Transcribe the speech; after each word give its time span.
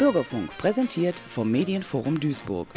Bürgerfunk 0.00 0.56
präsentiert 0.56 1.20
vom 1.26 1.50
Medienforum 1.50 2.18
Duisburg. 2.18 2.68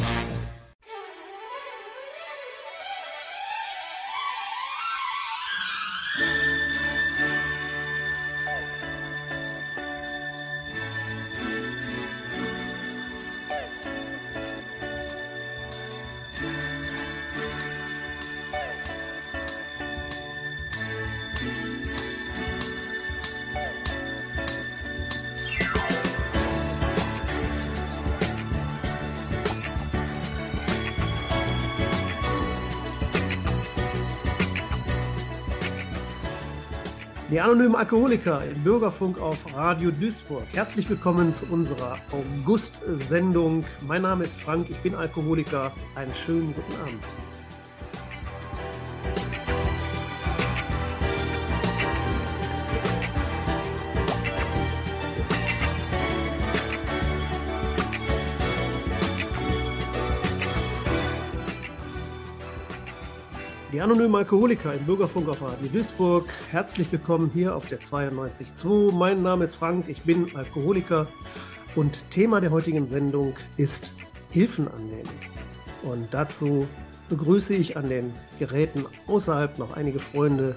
Anonymen 37.64 37.76
Alkoholiker 37.80 38.42
im 38.44 38.62
Bürgerfunk 38.62 39.18
auf 39.18 39.38
Radio 39.54 39.90
Duisburg. 39.90 40.44
Herzlich 40.52 40.86
willkommen 40.90 41.32
zu 41.32 41.46
unserer 41.46 41.96
August-Sendung. 42.12 43.64
Mein 43.86 44.02
Name 44.02 44.24
ist 44.24 44.38
Frank, 44.38 44.66
ich 44.68 44.76
bin 44.80 44.94
Alkoholiker. 44.94 45.72
Einen 45.94 46.14
schönen 46.14 46.54
guten 46.54 46.74
Abend. 46.82 47.02
Anonymen 63.84 64.14
Alkoholiker 64.14 64.72
im 64.72 64.86
Bürgerfunk 64.86 65.28
auf 65.28 65.42
Radio 65.42 65.68
Duisburg. 65.68 66.26
Herzlich 66.50 66.90
willkommen 66.90 67.30
hier 67.34 67.54
auf 67.54 67.68
der 67.68 67.82
92.2. 67.82 68.94
Mein 68.94 69.22
Name 69.22 69.44
ist 69.44 69.56
Frank, 69.56 69.90
ich 69.90 70.00
bin 70.04 70.34
Alkoholiker 70.34 71.06
und 71.76 71.98
Thema 72.10 72.40
der 72.40 72.50
heutigen 72.50 72.86
Sendung 72.86 73.34
ist 73.58 73.94
Hilfen 74.30 74.68
annehmen. 74.68 75.10
Und 75.82 76.14
dazu 76.14 76.66
begrüße 77.10 77.52
ich 77.52 77.76
an 77.76 77.90
den 77.90 78.14
Geräten 78.38 78.86
außerhalb 79.06 79.58
noch 79.58 79.76
einige 79.76 79.98
Freunde, 79.98 80.56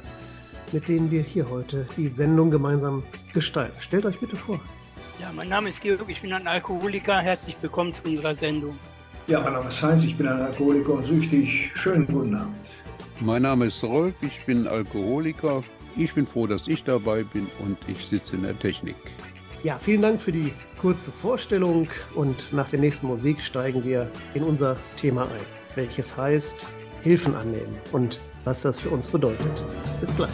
mit 0.72 0.88
denen 0.88 1.12
wir 1.12 1.22
hier 1.22 1.50
heute 1.50 1.86
die 1.98 2.08
Sendung 2.08 2.50
gemeinsam 2.50 3.04
gestalten. 3.34 3.76
Stellt 3.82 4.06
euch 4.06 4.22
bitte 4.22 4.38
vor. 4.38 4.62
Ja, 5.20 5.34
mein 5.36 5.50
Name 5.50 5.68
ist 5.68 5.82
Georg, 5.82 6.08
ich 6.08 6.22
bin 6.22 6.32
ein 6.32 6.48
Alkoholiker. 6.48 7.18
Herzlich 7.20 7.58
willkommen 7.60 7.92
zu 7.92 8.04
unserer 8.06 8.36
Sendung. 8.36 8.80
Ja, 9.28 9.42
mein 9.42 9.52
Name 9.52 9.68
ist 9.68 9.84
Heinz, 9.84 10.06
ich 10.06 10.16
bin 10.16 10.30
ein 10.30 10.40
Alkoholiker 10.40 10.94
und 10.94 11.04
süchtig. 11.04 11.72
Schönen 11.76 12.06
guten 12.06 12.34
Abend. 12.34 12.87
Mein 13.20 13.42
Name 13.42 13.66
ist 13.66 13.84
Rolf, 13.84 14.14
ich 14.22 14.46
bin 14.46 14.68
Alkoholiker. 14.68 15.64
Ich 15.96 16.14
bin 16.14 16.28
froh, 16.28 16.46
dass 16.46 16.68
ich 16.68 16.84
dabei 16.84 17.24
bin 17.24 17.48
und 17.66 17.78
ich 17.88 18.06
sitze 18.06 18.36
in 18.36 18.44
der 18.44 18.58
Technik. 18.58 18.96
Ja, 19.64 19.80
vielen 19.80 20.04
Dank 20.04 20.22
für 20.22 20.32
die 20.32 20.54
kurze 20.80 21.12
Vorstellung 21.12 21.88
und 22.14 22.54
nach 22.54 22.70
der 22.70 22.80
nächsten 22.80 23.08
Musik 23.08 23.42
steigen 23.42 23.84
wir 23.84 24.12
in 24.36 24.44
unser 24.44 24.78
Thema 24.98 25.24
ein, 25.24 25.42
welches 25.74 26.16
heißt 26.16 26.68
Hilfen 27.02 27.34
annehmen 27.34 27.76
und 27.92 28.20
was 28.44 28.62
das 28.62 28.80
für 28.80 28.92
uns 28.92 29.08
bedeutet. 29.10 29.64
Bis 30.00 30.16
gleich. 30.16 30.34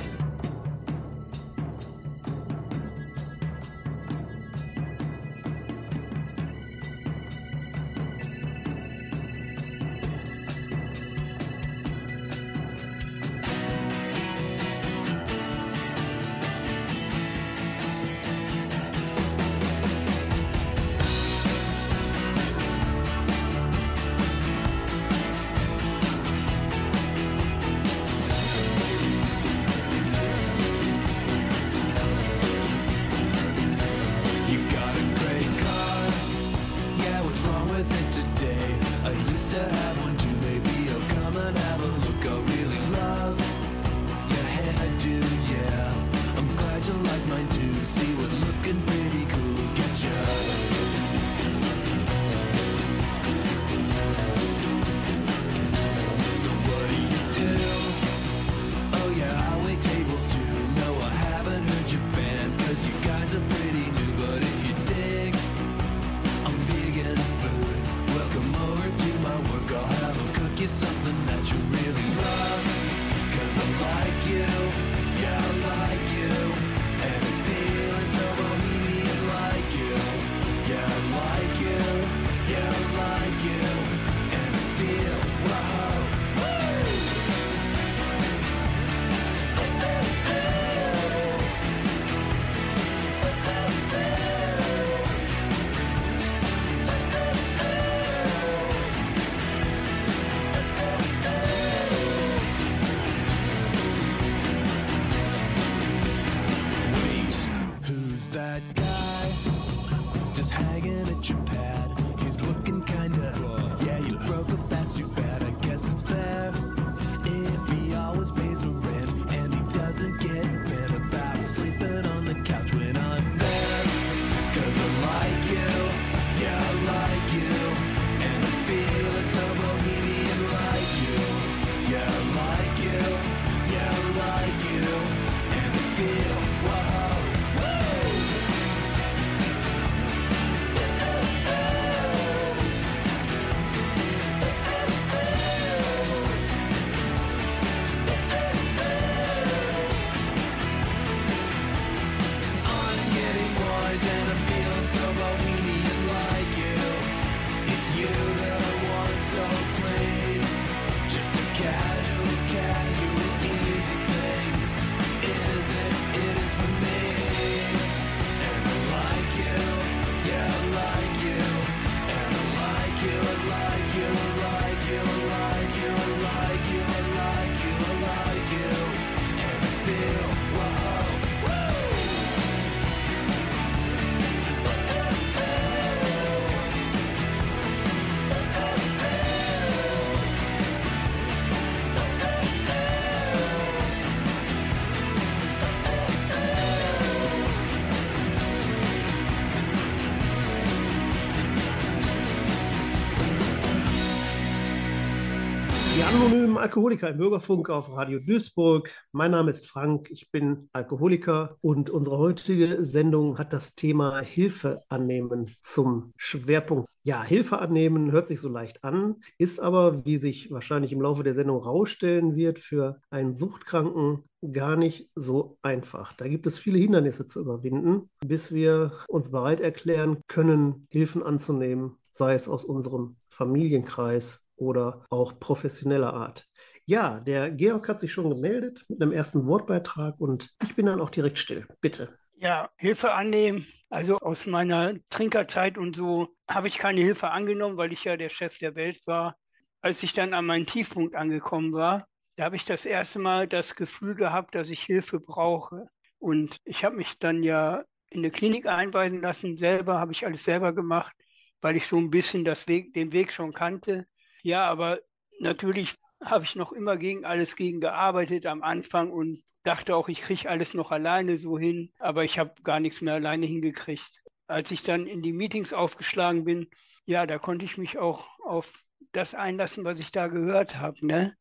Alkoholiker 206.63 207.09
im 207.09 207.17
Bürgerfunk 207.17 207.69
auf 207.69 207.91
Radio 207.91 208.19
Duisburg. 208.19 208.89
Mein 209.11 209.31
Name 209.31 209.49
ist 209.49 209.69
Frank, 209.69 210.09
ich 210.09 210.31
bin 210.31 210.69
Alkoholiker 210.71 211.57
und 211.59 211.89
unsere 211.89 212.17
heutige 212.17 212.85
Sendung 212.85 213.37
hat 213.37 213.51
das 213.51 213.75
Thema 213.75 214.21
Hilfe 214.21 214.81
annehmen 214.87 215.53
zum 215.59 216.13
Schwerpunkt. 216.15 216.87
Ja, 217.03 217.21
Hilfe 217.21 217.59
annehmen 217.59 218.13
hört 218.13 218.29
sich 218.29 218.39
so 218.39 218.47
leicht 218.47 218.85
an, 218.85 219.17
ist 219.37 219.59
aber, 219.59 220.05
wie 220.05 220.17
sich 220.17 220.51
wahrscheinlich 220.51 220.93
im 220.93 221.01
Laufe 221.01 221.23
der 221.23 221.33
Sendung 221.33 221.57
rausstellen 221.57 222.37
wird, 222.37 222.59
für 222.59 223.01
einen 223.09 223.33
Suchtkranken 223.33 224.23
gar 224.53 224.77
nicht 224.77 225.09
so 225.15 225.57
einfach. 225.63 226.13
Da 226.13 226.29
gibt 226.29 226.47
es 226.47 226.59
viele 226.59 226.79
Hindernisse 226.79 227.25
zu 227.25 227.41
überwinden, 227.41 228.09
bis 228.25 228.53
wir 228.53 228.93
uns 229.09 229.31
bereit 229.31 229.59
erklären 229.59 230.21
können, 230.27 230.87
Hilfen 230.89 231.23
anzunehmen, 231.23 231.97
sei 232.11 232.35
es 232.35 232.47
aus 232.47 232.63
unserem 232.63 233.17
Familienkreis 233.27 234.39
oder 234.55 235.05
auch 235.09 235.39
professioneller 235.39 236.13
Art. 236.13 236.47
Ja, 236.85 237.19
der 237.21 237.51
Georg 237.51 237.87
hat 237.87 237.99
sich 237.99 238.11
schon 238.11 238.29
gemeldet 238.29 238.85
mit 238.89 239.01
einem 239.01 239.11
ersten 239.11 239.47
Wortbeitrag 239.47 240.19
und 240.19 240.53
ich 240.63 240.75
bin 240.75 240.85
dann 240.85 240.99
auch 240.99 241.09
direkt 241.09 241.39
still. 241.39 241.65
Bitte. 241.79 242.17
Ja, 242.35 242.69
Hilfe 242.77 243.13
annehmen. 243.13 243.65
Also 243.89 244.17
aus 244.17 244.47
meiner 244.47 244.95
Trinkerzeit 245.09 245.77
und 245.77 245.95
so 245.95 246.35
habe 246.49 246.67
ich 246.67 246.77
keine 246.77 246.99
Hilfe 246.99 247.29
angenommen, 247.29 247.77
weil 247.77 247.93
ich 247.93 248.03
ja 248.03 248.17
der 248.17 248.29
Chef 248.29 248.57
der 248.57 248.75
Welt 248.75 249.05
war. 249.05 249.35
Als 249.81 250.03
ich 250.03 250.13
dann 250.13 250.33
an 250.33 250.45
meinen 250.45 250.65
Tiefpunkt 250.65 251.15
angekommen 251.15 251.73
war, 251.73 252.07
da 252.35 252.45
habe 252.45 252.55
ich 252.55 252.65
das 252.65 252.85
erste 252.85 253.19
Mal 253.19 253.47
das 253.47 253.75
Gefühl 253.75 254.15
gehabt, 254.15 254.55
dass 254.55 254.69
ich 254.69 254.81
Hilfe 254.81 255.19
brauche. 255.19 255.87
Und 256.17 256.57
ich 256.65 256.83
habe 256.83 256.95
mich 256.95 257.19
dann 257.19 257.43
ja 257.43 257.83
in 258.09 258.19
eine 258.19 258.31
Klinik 258.31 258.65
einweisen 258.65 259.21
lassen, 259.21 259.57
selber, 259.57 259.99
habe 259.99 260.11
ich 260.11 260.25
alles 260.25 260.43
selber 260.43 260.73
gemacht, 260.73 261.15
weil 261.61 261.75
ich 261.75 261.87
so 261.87 261.97
ein 261.97 262.09
bisschen 262.09 262.45
das 262.45 262.67
Weg, 262.67 262.93
den 262.93 263.11
Weg 263.11 263.31
schon 263.31 263.53
kannte. 263.53 264.05
Ja, 264.41 264.65
aber 264.67 264.99
natürlich 265.39 265.95
habe 266.25 266.43
ich 266.45 266.55
noch 266.55 266.71
immer 266.71 266.97
gegen 266.97 267.25
alles 267.25 267.55
gegen 267.55 267.79
gearbeitet 267.79 268.45
am 268.45 268.63
Anfang 268.63 269.11
und 269.11 269.43
dachte 269.63 269.95
auch, 269.95 270.09
ich 270.09 270.21
kriege 270.21 270.49
alles 270.49 270.73
noch 270.73 270.91
alleine 270.91 271.37
so 271.37 271.57
hin, 271.57 271.91
aber 271.99 272.23
ich 272.23 272.39
habe 272.39 272.53
gar 272.63 272.79
nichts 272.79 273.01
mehr 273.01 273.15
alleine 273.15 273.45
hingekriegt. 273.45 274.23
Als 274.47 274.71
ich 274.71 274.83
dann 274.83 275.07
in 275.07 275.21
die 275.21 275.33
Meetings 275.33 275.73
aufgeschlagen 275.73 276.43
bin, 276.43 276.67
ja, 277.05 277.25
da 277.25 277.37
konnte 277.37 277.65
ich 277.65 277.77
mich 277.77 277.97
auch 277.97 278.27
auf 278.43 278.83
das 279.11 279.35
einlassen, 279.35 279.83
was 279.83 279.99
ich 279.99 280.11
da 280.11 280.27
gehört 280.27 280.77
habe. 280.77 281.05
Ne? 281.05 281.35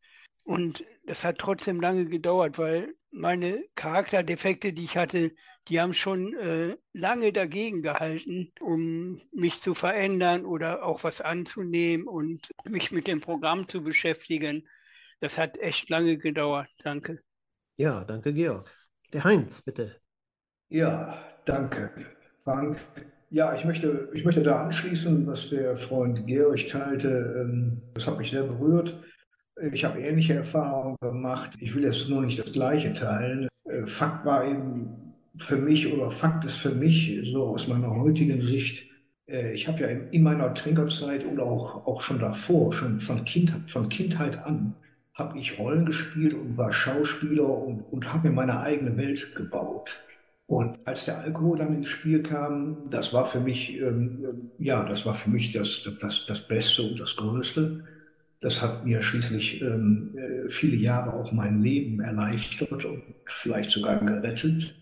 Und 0.44 0.84
das 1.04 1.24
hat 1.24 1.38
trotzdem 1.38 1.80
lange 1.80 2.06
gedauert, 2.06 2.58
weil 2.58 2.94
meine 3.12 3.62
Charakterdefekte, 3.74 4.72
die 4.72 4.84
ich 4.84 4.96
hatte, 4.96 5.32
die 5.68 5.80
haben 5.80 5.94
schon 5.94 6.34
äh, 6.34 6.76
lange 6.92 7.32
dagegen 7.32 7.82
gehalten, 7.82 8.52
um 8.60 9.20
mich 9.32 9.60
zu 9.60 9.74
verändern 9.74 10.44
oder 10.44 10.84
auch 10.84 11.04
was 11.04 11.20
anzunehmen 11.20 12.06
und 12.08 12.50
mich 12.64 12.90
mit 12.90 13.06
dem 13.06 13.20
Programm 13.20 13.68
zu 13.68 13.82
beschäftigen. 13.82 14.66
Das 15.20 15.38
hat 15.38 15.58
echt 15.58 15.88
lange 15.88 16.18
gedauert. 16.18 16.68
Danke. 16.82 17.20
Ja, 17.76 18.04
danke, 18.04 18.32
Georg. 18.34 18.70
Der 19.12 19.24
Heinz, 19.24 19.62
bitte. 19.62 20.00
Ja, 20.68 21.22
danke, 21.44 21.90
Frank. 22.44 22.78
Ja, 23.30 23.54
ich 23.54 23.64
möchte, 23.64 24.10
ich 24.14 24.24
möchte 24.24 24.42
da 24.42 24.64
anschließen, 24.64 25.26
was 25.26 25.50
der 25.50 25.76
Freund 25.76 26.26
Georg 26.26 26.68
teilte. 26.68 27.08
Ähm, 27.40 27.82
das 27.94 28.06
hat 28.06 28.18
mich 28.18 28.30
sehr 28.30 28.42
berührt. 28.42 29.02
Ich 29.70 29.84
habe 29.84 30.00
ähnliche 30.00 30.34
Erfahrungen 30.34 30.96
gemacht. 31.00 31.56
Ich 31.60 31.74
will 31.74 31.84
jetzt 31.84 32.08
nur 32.08 32.22
nicht 32.22 32.38
das 32.38 32.52
Gleiche 32.52 32.92
teilen. 32.92 33.48
Äh, 33.64 33.86
Fakt 33.86 34.24
war 34.24 34.46
eben 34.46 35.14
für 35.36 35.56
mich 35.56 35.92
oder 35.92 36.10
Fakt 36.10 36.44
ist 36.44 36.56
für 36.56 36.74
mich, 36.74 37.20
so 37.24 37.46
aus 37.46 37.68
meiner 37.68 37.94
heutigen 37.94 38.42
Sicht, 38.42 38.90
äh, 39.26 39.52
ich 39.52 39.68
habe 39.68 39.80
ja 39.80 39.88
in 39.88 40.22
meiner 40.22 40.54
Trinkerzeit 40.54 41.24
oder 41.26 41.44
auch, 41.44 41.86
auch 41.86 42.00
schon 42.00 42.18
davor, 42.18 42.72
schon 42.72 43.00
von, 43.00 43.24
kind, 43.24 43.52
von 43.66 43.88
Kindheit 43.88 44.44
an, 44.44 44.74
habe 45.14 45.38
ich 45.38 45.58
Rollen 45.58 45.86
gespielt 45.86 46.34
und 46.34 46.56
war 46.56 46.72
Schauspieler 46.72 47.48
und, 47.48 47.80
und 47.90 48.12
habe 48.12 48.28
mir 48.28 48.34
meine 48.34 48.60
eigene 48.60 48.96
Welt 48.96 49.34
gebaut. 49.36 50.00
Und 50.46 50.78
als 50.86 51.06
der 51.06 51.18
Alkohol 51.18 51.58
dann 51.58 51.74
ins 51.74 51.88
Spiel 51.88 52.22
kam, 52.22 52.90
das 52.90 53.14
war 53.14 53.26
für 53.26 53.40
mich, 53.40 53.78
ähm, 53.80 54.50
ja, 54.58 54.84
das 54.84 55.06
war 55.06 55.14
für 55.14 55.30
mich 55.30 55.52
das, 55.52 55.88
das, 56.00 56.26
das 56.26 56.40
Beste 56.46 56.82
und 56.82 57.00
das 57.00 57.16
Größte. 57.16 57.84
Das 58.42 58.60
hat 58.60 58.84
mir 58.84 59.00
schließlich 59.02 59.62
ähm, 59.62 60.16
äh, 60.16 60.48
viele 60.50 60.76
Jahre 60.76 61.14
auch 61.14 61.30
mein 61.30 61.62
Leben 61.62 62.00
erleichtert 62.00 62.84
und 62.84 63.02
vielleicht 63.24 63.70
sogar 63.70 64.00
gerettet. 64.04 64.74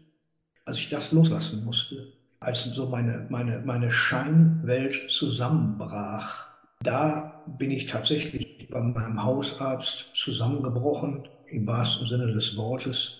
Als 0.64 0.78
ich 0.78 0.88
das 0.88 1.12
loslassen 1.12 1.62
musste, 1.64 2.10
als 2.40 2.64
so 2.64 2.88
meine, 2.88 3.26
meine, 3.28 3.60
meine 3.64 3.90
Scheinwelt 3.90 5.10
zusammenbrach, 5.10 6.46
da 6.82 7.44
bin 7.58 7.70
ich 7.70 7.84
tatsächlich 7.84 8.68
bei 8.70 8.80
meinem 8.80 9.22
Hausarzt 9.22 10.10
zusammengebrochen, 10.14 11.28
im 11.48 11.66
wahrsten 11.66 12.06
Sinne 12.06 12.32
des 12.32 12.56
Wortes, 12.56 13.18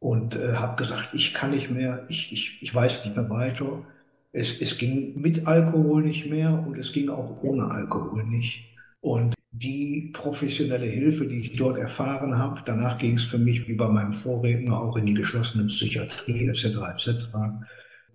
und 0.00 0.36
äh, 0.36 0.54
habe 0.54 0.76
gesagt, 0.76 1.14
ich 1.14 1.32
kann 1.32 1.52
nicht 1.52 1.70
mehr, 1.70 2.04
ich, 2.08 2.30
ich, 2.30 2.62
ich 2.62 2.74
weiß 2.74 3.06
nicht 3.06 3.16
mehr 3.16 3.30
weiter. 3.30 3.84
Es, 4.32 4.60
es 4.60 4.76
ging 4.76 5.18
mit 5.18 5.46
Alkohol 5.46 6.02
nicht 6.02 6.28
mehr 6.28 6.52
und 6.66 6.76
es 6.76 6.92
ging 6.92 7.08
auch 7.08 7.42
ohne 7.42 7.70
Alkohol 7.70 8.24
nicht. 8.24 8.64
Und 9.00 9.34
die 9.58 10.10
professionelle 10.12 10.86
Hilfe, 10.86 11.26
die 11.26 11.40
ich 11.40 11.56
dort 11.56 11.78
erfahren 11.78 12.38
habe. 12.38 12.60
Danach 12.64 12.98
ging 12.98 13.14
es 13.14 13.24
für 13.24 13.38
mich 13.38 13.66
wie 13.66 13.74
bei 13.74 13.88
meinem 13.88 14.12
Vorredner 14.12 14.80
auch 14.80 14.96
in 14.96 15.06
die 15.06 15.14
geschlossene 15.14 15.66
Psychiatrie 15.66 16.48
etc. 16.48 16.64
etc. 16.92 17.10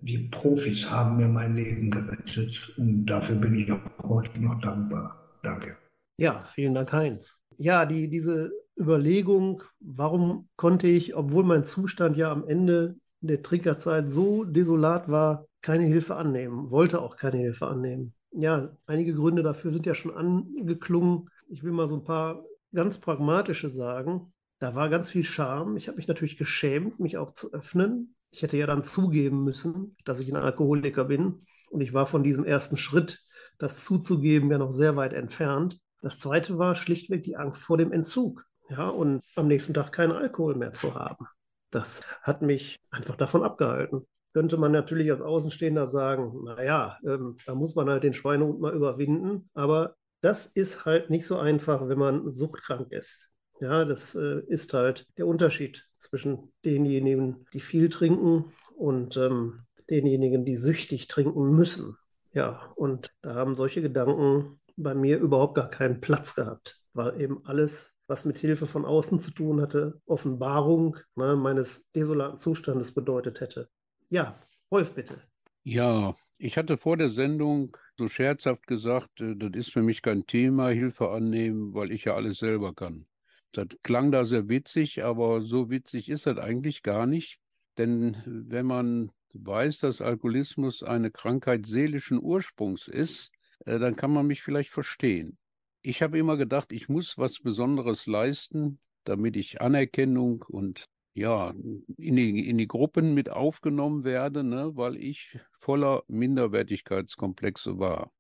Die 0.02 0.20
Profis 0.30 0.90
haben 0.90 1.18
mir 1.18 1.28
mein 1.28 1.56
Leben 1.56 1.92
gerettet 1.92 2.74
und 2.78 3.06
dafür 3.06 3.36
bin 3.36 3.56
ich 3.56 3.72
auch 3.72 3.82
heute 4.04 4.40
noch 4.40 4.60
dankbar. 4.62 5.38
Danke. 5.44 5.76
Ja, 6.18 6.44
vielen 6.44 6.74
Dank, 6.74 6.94
Heinz. 6.94 7.38
Ja, 7.58 7.86
die, 7.86 8.08
diese 8.10 8.52
Überlegung, 8.80 9.64
warum 9.80 10.48
konnte 10.56 10.88
ich, 10.88 11.16
obwohl 11.16 11.44
mein 11.44 11.66
Zustand 11.66 12.16
ja 12.16 12.32
am 12.32 12.48
Ende 12.48 12.96
der 13.22 13.42
Trinkerzeit 13.42 14.10
so 14.10 14.44
desolat 14.44 15.10
war, 15.10 15.48
keine 15.62 15.86
Hilfe 15.86 16.16
annehmen, 16.16 16.72
wollte 16.72 17.02
auch 17.02 17.16
keine 17.16 17.38
Hilfe 17.38 17.68
annehmen 17.68 18.14
ja, 18.34 18.76
einige 18.88 19.14
Gründe 19.14 19.44
dafür 19.44 19.72
sind 19.72 19.86
ja 19.86 19.96
schon 19.96 20.16
angeklungen. 20.16 21.30
Ich 21.54 21.64
will 21.64 21.72
mal 21.72 21.88
so 21.88 21.94
ein 21.94 22.04
paar 22.04 22.44
ganz 22.74 23.00
pragmatische 23.00 23.70
sagen. 23.70 24.34
Da 24.58 24.74
war 24.74 24.90
ganz 24.90 25.12
viel 25.12 25.24
Scham. 25.24 25.78
Ich 25.78 25.88
habe 25.88 25.98
mich 25.98 26.08
natürlich 26.08 26.36
geschämt, 26.36 27.00
mich 27.00 27.20
auch 27.20 27.32
zu 27.32 27.54
öffnen. 27.54 28.16
Ich 28.32 28.42
hätte 28.42 28.58
ja 28.58 28.66
dann 28.66 28.82
zugeben 28.82 29.44
müssen, 29.44 29.96
dass 30.04 30.20
ich 30.20 30.30
ein 30.30 30.36
Alkoholiker 30.36 31.06
bin. 31.06 31.46
Und 31.70 31.82
ich 31.82 31.94
war 31.94 32.08
von 32.08 32.24
diesem 32.24 32.44
ersten 32.44 32.76
Schritt, 32.76 33.24
das 33.60 33.86
zuzugeben, 33.86 34.50
ja 34.50 34.58
noch 34.58 34.72
sehr 34.72 34.96
weit 34.96 35.14
entfernt. 35.14 35.80
Das 36.02 36.20
zweite 36.20 36.58
war 36.58 36.74
schlichtweg 36.74 37.24
die 37.24 37.38
Angst 37.38 37.66
vor 37.66 37.78
dem 37.78 37.92
Entzug. 37.92 38.44
Ja, 38.70 38.90
und 38.90 39.22
am 39.36 39.48
nächsten 39.48 39.76
Tag 39.76 39.92
keinen 39.92 40.14
Alkohol 40.14 40.56
mehr 40.56 40.74
zu 40.74 40.96
haben. 40.96 41.28
Das 41.70 42.02
hat 42.24 42.42
mich 42.42 42.80
einfach 42.90 43.16
davon 43.16 43.44
abgehalten 43.44 44.08
könnte 44.34 44.58
man 44.58 44.72
natürlich 44.72 45.12
als 45.12 45.22
Außenstehender 45.22 45.86
sagen, 45.86 46.44
naja, 46.44 46.98
ähm, 47.06 47.38
da 47.46 47.54
muss 47.54 47.76
man 47.76 47.88
halt 47.88 48.02
den 48.02 48.16
Schweinehund 48.16 48.60
mal 48.60 48.74
überwinden. 48.74 49.52
Aber 49.54 49.96
das 50.24 50.46
ist 50.46 50.86
halt 50.86 51.10
nicht 51.10 51.28
so 51.28 51.38
einfach, 51.38 51.90
wenn 51.90 52.00
man 52.00 52.32
suchtkrank 52.32 52.92
ist. 52.94 53.30
Ja, 53.60 53.84
das 53.84 54.16
äh, 54.16 54.40
ist 54.48 54.74
halt 54.74 55.06
der 55.18 55.28
Unterschied 55.28 55.86
zwischen 56.00 56.54
denjenigen, 56.64 57.46
die 57.52 57.60
viel 57.60 57.90
trinken 57.90 58.54
und 58.78 59.18
ähm, 59.18 59.66
denjenigen, 59.90 60.46
die 60.46 60.56
süchtig 60.56 61.10
trinken 61.10 61.52
müssen. 61.52 61.98
Ja, 62.34 62.72
und 62.76 63.12
da 63.22 63.36
haben 63.36 63.56
solche 63.56 63.82
Gedanken 63.82 64.62
bei 64.78 64.96
mir 64.96 65.18
überhaupt 65.20 65.56
gar 65.56 65.70
keinen 65.70 66.00
Platz 66.00 66.36
gehabt, 66.36 66.80
weil 66.94 67.20
eben 67.20 67.46
alles, 67.46 67.92
was 68.08 68.24
mit 68.24 68.38
Hilfe 68.38 68.66
von 68.66 68.86
außen 68.86 69.20
zu 69.20 69.32
tun 69.32 69.62
hatte, 69.62 70.00
Offenbarung 70.06 70.98
ne, 71.16 71.36
meines 71.36 71.92
desolaten 71.92 72.38
Zustandes 72.38 72.94
bedeutet 72.94 73.42
hätte. 73.42 73.68
Ja, 74.10 74.40
Wolf, 74.70 74.96
bitte. 74.96 75.22
Ja, 75.64 76.16
ich 76.38 76.58
hatte 76.58 76.78
vor 76.78 76.98
der 76.98 77.10
Sendung 77.10 77.78
so 77.98 78.08
scherzhaft 78.08 78.68
gesagt, 78.68 79.22
äh, 79.22 79.36
das 79.36 79.52
ist 79.54 79.72
für 79.72 79.82
mich 79.82 80.02
kein 80.02 80.26
Thema, 80.26 80.70
Hilfe 80.70 81.10
annehmen, 81.10 81.74
weil 81.74 81.92
ich 81.92 82.06
ja 82.06 82.16
alles 82.16 82.40
selber 82.40 82.74
kann. 82.74 83.06
Das 83.52 83.68
klang 83.84 84.12
da 84.12 84.26
sehr 84.26 84.50
witzig, 84.50 85.04
aber 85.04 85.42
so 85.42 85.70
witzig 85.70 86.10
ist 86.10 86.26
das 86.26 86.38
eigentlich 86.38 86.82
gar 86.82 87.06
nicht. 87.06 87.40
Denn 87.78 88.18
wenn 88.26 88.66
man 88.66 89.12
weiß, 89.34 89.80
dass 89.80 90.02
Alkoholismus 90.02 90.84
eine 90.84 91.12
Krankheit 91.12 91.66
seelischen 91.66 92.22
Ursprungs 92.22 92.88
ist, 92.88 93.32
äh, 93.66 93.80
dann 93.80 93.96
kann 93.96 94.12
man 94.12 94.28
mich 94.28 94.42
vielleicht 94.42 94.70
verstehen. 94.70 95.38
Ich 95.82 96.02
habe 96.02 96.18
immer 96.18 96.38
gedacht, 96.38 96.72
ich 96.72 96.90
muss 96.90 97.18
was 97.18 97.40
Besonderes 97.40 98.06
leisten, 98.08 98.80
damit 99.04 99.36
ich 99.36 99.62
Anerkennung 99.62 100.44
und 100.48 100.88
ja, 101.14 101.54
in 101.98 102.16
die, 102.16 102.50
in 102.50 102.58
die 102.58 102.68
Gruppen 102.68 103.14
mit 103.14 103.30
aufgenommen 103.30 104.04
werde, 104.04 104.44
ne, 104.44 104.72
weil 104.76 104.98
ich 104.98 105.40
voller 105.60 106.04
Minderwertigkeitskomplexe 106.08 107.80
war. 107.80 108.12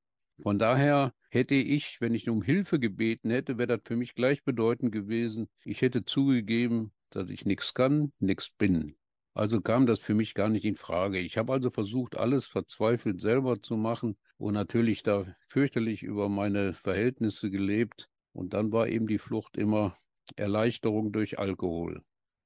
Von 0.41 0.59
daher 0.59 1.13
hätte 1.29 1.55
ich, 1.55 2.01
wenn 2.01 2.15
ich 2.15 2.29
um 2.29 2.41
Hilfe 2.41 2.79
gebeten 2.79 3.29
hätte, 3.31 3.57
wäre 3.57 3.77
das 3.77 3.81
für 3.85 3.95
mich 3.95 4.15
gleichbedeutend 4.15 4.91
gewesen. 4.91 5.49
Ich 5.63 5.81
hätte 5.81 6.05
zugegeben, 6.05 6.91
dass 7.09 7.29
ich 7.29 7.45
nichts 7.45 7.73
kann, 7.73 8.11
nichts 8.19 8.49
bin. 8.49 8.95
Also 9.35 9.61
kam 9.61 9.87
das 9.87 9.99
für 9.99 10.13
mich 10.13 10.35
gar 10.35 10.49
nicht 10.49 10.65
in 10.65 10.75
Frage. 10.75 11.19
Ich 11.19 11.37
habe 11.37 11.53
also 11.53 11.71
versucht, 11.71 12.17
alles 12.17 12.45
verzweifelt 12.45 13.21
selber 13.21 13.61
zu 13.61 13.77
machen 13.77 14.15
und 14.37 14.53
natürlich 14.53 15.01
da 15.01 15.25
fürchterlich 15.47 16.03
über 16.03 16.29
meine 16.29 16.73
Verhältnisse 16.73 17.49
gelebt. 17.49 18.09
Und 18.31 18.53
dann 18.53 18.71
war 18.71 18.87
eben 18.87 19.07
die 19.07 19.17
Flucht 19.17 19.57
immer 19.57 19.97
Erleichterung 20.35 21.11
durch 21.11 21.39
Alkohol. 21.39 22.03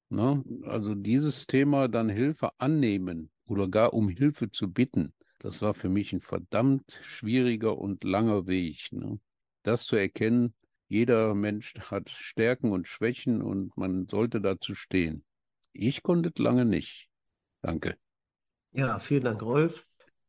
Ne? 0.09 0.43
Also 0.63 0.95
dieses 0.95 1.47
Thema 1.47 1.87
dann 1.87 2.09
Hilfe 2.09 2.51
annehmen 2.57 3.29
oder 3.45 3.67
gar 3.67 3.93
um 3.93 4.09
Hilfe 4.09 4.51
zu 4.51 4.71
bitten, 4.71 5.13
das 5.39 5.61
war 5.61 5.73
für 5.73 5.89
mich 5.89 6.13
ein 6.13 6.21
verdammt 6.21 6.99
schwieriger 7.03 7.77
und 7.77 8.03
langer 8.03 8.47
Weg. 8.47 8.87
Ne? 8.91 9.19
Das 9.63 9.85
zu 9.85 9.95
erkennen, 9.95 10.53
jeder 10.87 11.35
Mensch 11.35 11.75
hat 11.79 12.09
Stärken 12.09 12.71
und 12.71 12.87
Schwächen 12.87 13.41
und 13.41 13.75
man 13.77 14.07
sollte 14.07 14.39
dazu 14.39 14.73
stehen. 14.73 15.25
Ich 15.73 16.01
konnte 16.01 16.31
lange 16.41 16.65
nicht. 16.65 17.09
Danke. 17.61 17.97
Ja, 18.71 18.99
vielen 18.99 19.23
Dank, 19.23 19.41
Rolf. 19.41 19.85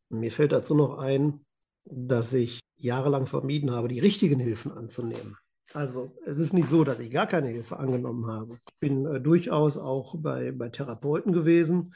Mir 0.08 0.32
fällt 0.32 0.52
dazu 0.52 0.75
noch 0.75 0.99
ein, 0.99 1.44
dass 1.85 2.32
ich 2.32 2.61
jahrelang 2.76 3.26
vermieden 3.26 3.70
habe, 3.70 3.88
die 3.88 4.00
richtigen 4.00 4.40
Hilfen 4.40 4.73
anzunehmen. 4.73 5.37
Also 5.75 6.16
es 6.25 6.40
ist 6.40 6.54
nicht 6.54 6.68
so, 6.68 6.82
dass 6.82 6.98
ich 6.98 7.10
gar 7.10 7.26
keine 7.26 7.48
Hilfe 7.48 7.78
angenommen 7.78 8.26
habe. 8.26 8.58
Ich 8.68 8.78
bin 8.80 9.04
äh, 9.04 9.20
durchaus 9.20 9.76
auch 9.76 10.14
bei, 10.16 10.50
bei 10.50 10.70
Therapeuten 10.70 11.32
gewesen, 11.32 11.94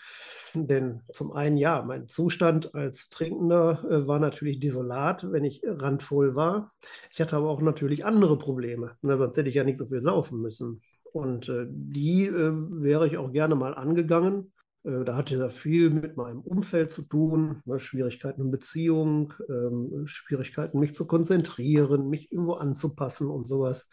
denn 0.52 1.00
zum 1.10 1.32
einen 1.32 1.56
ja, 1.56 1.82
mein 1.82 2.06
Zustand 2.06 2.74
als 2.74 3.08
Trinkender 3.08 3.82
äh, 3.88 4.06
war 4.06 4.18
natürlich 4.18 4.60
desolat, 4.60 5.32
wenn 5.32 5.44
ich 5.44 5.62
randvoll 5.64 6.34
war. 6.34 6.72
Ich 7.10 7.20
hatte 7.20 7.36
aber 7.36 7.48
auch 7.48 7.62
natürlich 7.62 8.04
andere 8.04 8.38
Probleme, 8.38 8.96
Na, 9.00 9.16
sonst 9.16 9.38
hätte 9.38 9.48
ich 9.48 9.54
ja 9.54 9.64
nicht 9.64 9.78
so 9.78 9.86
viel 9.86 10.02
saufen 10.02 10.42
müssen. 10.42 10.82
Und 11.12 11.48
äh, 11.48 11.64
die 11.68 12.26
äh, 12.26 12.52
wäre 12.52 13.06
ich 13.06 13.16
auch 13.16 13.32
gerne 13.32 13.54
mal 13.54 13.74
angegangen. 13.74 14.52
Äh, 14.84 15.04
da 15.04 15.16
hatte 15.16 15.36
er 15.36 15.48
viel 15.48 15.90
mit 15.90 16.16
meinem 16.16 16.40
Umfeld 16.40 16.92
zu 16.92 17.02
tun, 17.02 17.62
ne, 17.64 17.78
Schwierigkeiten 17.78 18.42
in 18.42 18.50
Beziehung, 18.50 19.32
ähm, 19.48 20.06
Schwierigkeiten, 20.06 20.78
mich 20.78 20.94
zu 20.94 21.06
konzentrieren, 21.06 22.08
mich 22.08 22.32
irgendwo 22.32 22.54
anzupassen 22.54 23.28
und 23.28 23.48
sowas. 23.48 23.88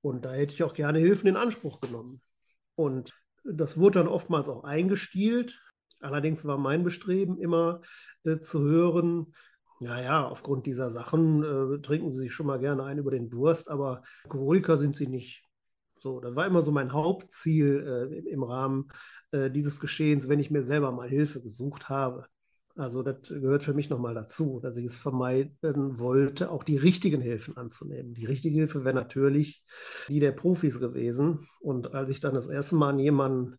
Und 0.00 0.24
da 0.24 0.32
hätte 0.32 0.54
ich 0.54 0.62
auch 0.62 0.74
gerne 0.74 0.98
Hilfen 0.98 1.28
in 1.28 1.36
Anspruch 1.36 1.80
genommen. 1.80 2.20
Und 2.74 3.12
das 3.44 3.78
wurde 3.78 4.00
dann 4.00 4.08
oftmals 4.08 4.48
auch 4.48 4.64
eingestielt. 4.64 5.60
Allerdings 6.00 6.44
war 6.44 6.58
mein 6.58 6.84
Bestreben 6.84 7.38
immer 7.38 7.80
äh, 8.24 8.38
zu 8.38 8.60
hören, 8.60 9.32
naja, 9.80 10.26
aufgrund 10.26 10.66
dieser 10.66 10.90
Sachen 10.90 11.42
äh, 11.42 11.80
trinken 11.80 12.10
Sie 12.10 12.20
sich 12.20 12.32
schon 12.32 12.46
mal 12.46 12.58
gerne 12.58 12.84
ein 12.84 12.98
über 12.98 13.10
den 13.10 13.28
Durst, 13.28 13.70
aber 13.70 14.02
Alkoholiker 14.24 14.76
sind 14.76 14.96
Sie 14.96 15.06
nicht. 15.06 15.43
So, 16.04 16.20
das 16.20 16.36
war 16.36 16.46
immer 16.46 16.60
so 16.60 16.70
mein 16.70 16.92
Hauptziel 16.92 18.10
äh, 18.12 18.30
im 18.30 18.42
Rahmen 18.42 18.90
äh, 19.30 19.50
dieses 19.50 19.80
Geschehens, 19.80 20.28
wenn 20.28 20.38
ich 20.38 20.50
mir 20.50 20.62
selber 20.62 20.92
mal 20.92 21.08
Hilfe 21.08 21.40
gesucht 21.40 21.88
habe. 21.88 22.26
Also 22.76 23.02
das 23.02 23.22
gehört 23.22 23.62
für 23.62 23.72
mich 23.72 23.88
nochmal 23.88 24.12
dazu, 24.12 24.60
dass 24.60 24.76
ich 24.76 24.84
es 24.84 24.96
vermeiden 24.96 25.56
wollte, 25.62 26.50
auch 26.50 26.62
die 26.62 26.76
richtigen 26.76 27.22
Hilfen 27.22 27.56
anzunehmen. 27.56 28.12
Die 28.12 28.26
richtige 28.26 28.54
Hilfe 28.54 28.84
wäre 28.84 28.94
natürlich 28.94 29.64
die 30.08 30.20
der 30.20 30.32
Profis 30.32 30.78
gewesen. 30.78 31.48
Und 31.60 31.94
als 31.94 32.10
ich 32.10 32.20
dann 32.20 32.34
das 32.34 32.48
erste 32.48 32.76
Mal 32.76 32.90
an 32.90 32.98
jemanden 32.98 33.56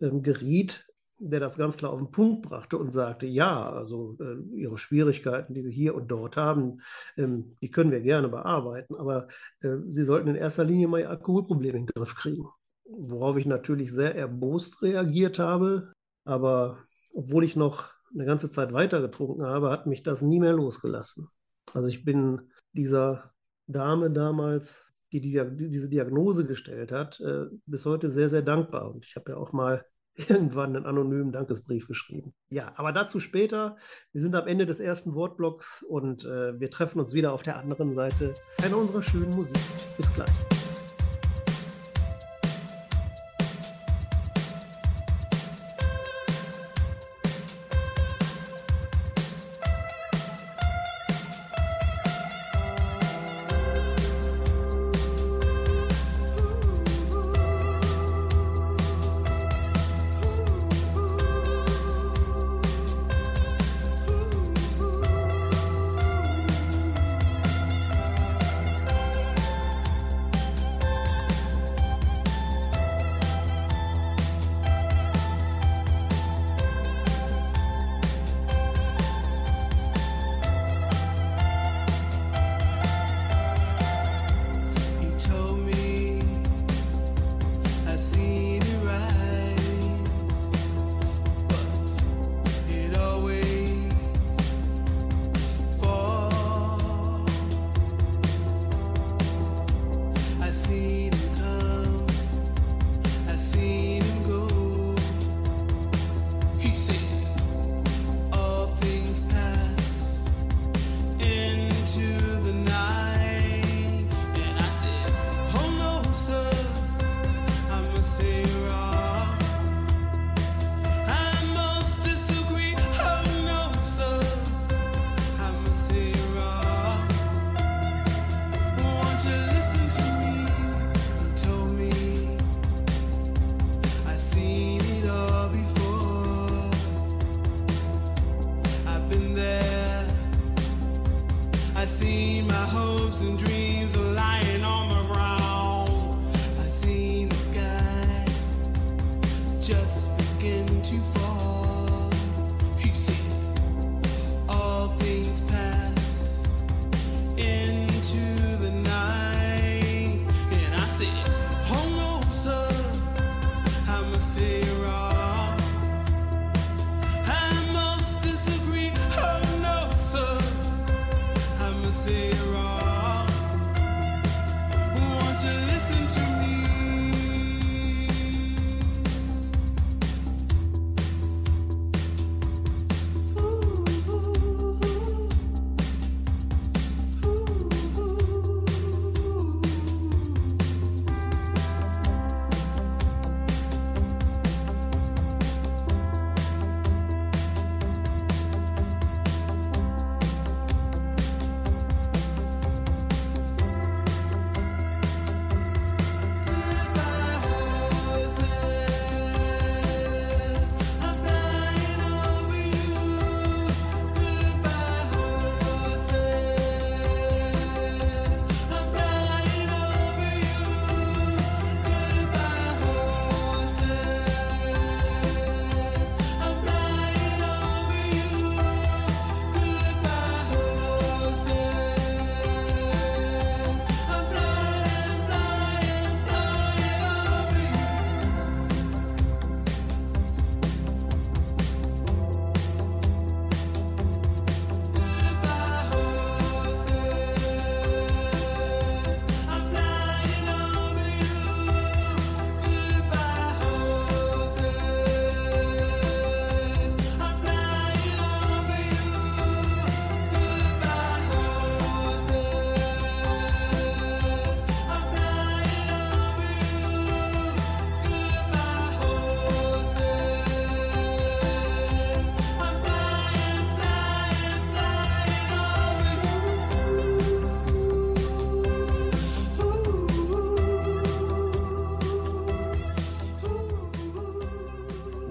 ähm, 0.00 0.22
geriet, 0.22 0.86
der 1.18 1.40
das 1.40 1.56
ganz 1.56 1.76
klar 1.76 1.92
auf 1.92 1.98
den 1.98 2.10
Punkt 2.10 2.42
brachte 2.42 2.78
und 2.78 2.92
sagte, 2.92 3.26
ja, 3.26 3.70
also 3.70 4.16
äh, 4.20 4.56
Ihre 4.56 4.78
Schwierigkeiten, 4.78 5.54
die 5.54 5.62
Sie 5.62 5.72
hier 5.72 5.94
und 5.94 6.08
dort 6.08 6.36
haben, 6.36 6.80
ähm, 7.16 7.56
die 7.60 7.70
können 7.70 7.90
wir 7.90 8.00
gerne 8.00 8.28
bearbeiten, 8.28 8.94
aber 8.94 9.28
äh, 9.60 9.76
Sie 9.88 10.04
sollten 10.04 10.28
in 10.28 10.36
erster 10.36 10.64
Linie 10.64 10.88
mal 10.88 11.00
Ihr 11.00 11.10
Alkoholproblem 11.10 11.74
in 11.74 11.86
den 11.86 11.94
Griff 11.94 12.14
kriegen. 12.14 12.46
Worauf 12.84 13.36
ich 13.36 13.46
natürlich 13.46 13.92
sehr 13.92 14.14
erbost 14.14 14.80
reagiert 14.80 15.38
habe, 15.38 15.92
aber 16.24 16.78
obwohl 17.12 17.44
ich 17.44 17.56
noch 17.56 17.90
eine 18.14 18.24
ganze 18.24 18.50
Zeit 18.50 18.72
weiter 18.72 19.00
getrunken 19.00 19.44
habe, 19.44 19.70
hat 19.70 19.86
mich 19.86 20.02
das 20.02 20.22
nie 20.22 20.40
mehr 20.40 20.52
losgelassen. 20.52 21.28
Also 21.74 21.88
ich 21.88 22.04
bin 22.04 22.50
dieser 22.72 23.32
Dame 23.66 24.10
damals, 24.10 24.84
die, 25.12 25.20
die 25.20 25.68
diese 25.68 25.88
Diagnose 25.88 26.46
gestellt 26.46 26.92
hat, 26.92 27.20
äh, 27.20 27.46
bis 27.66 27.84
heute 27.84 28.10
sehr, 28.10 28.28
sehr 28.28 28.42
dankbar. 28.42 28.94
Und 28.94 29.04
ich 29.04 29.16
habe 29.16 29.32
ja 29.32 29.36
auch 29.36 29.52
mal 29.52 29.84
irgendwann 30.28 30.76
einen 30.76 30.86
anonymen 30.86 31.32
Dankesbrief 31.32 31.86
geschrieben. 31.86 32.34
Ja, 32.50 32.72
aber 32.76 32.92
dazu 32.92 33.20
später. 33.20 33.76
Wir 34.12 34.20
sind 34.20 34.34
am 34.34 34.46
Ende 34.46 34.66
des 34.66 34.80
ersten 34.80 35.14
Wortblocks 35.14 35.84
und 35.88 36.24
äh, 36.24 36.58
wir 36.58 36.70
treffen 36.70 37.00
uns 37.00 37.14
wieder 37.14 37.32
auf 37.32 37.42
der 37.42 37.56
anderen 37.56 37.92
Seite 37.92 38.34
einer 38.62 38.76
unserer 38.76 39.02
schönen 39.02 39.30
Musik. 39.30 39.58
Bis 39.96 40.12
gleich. 40.14 40.67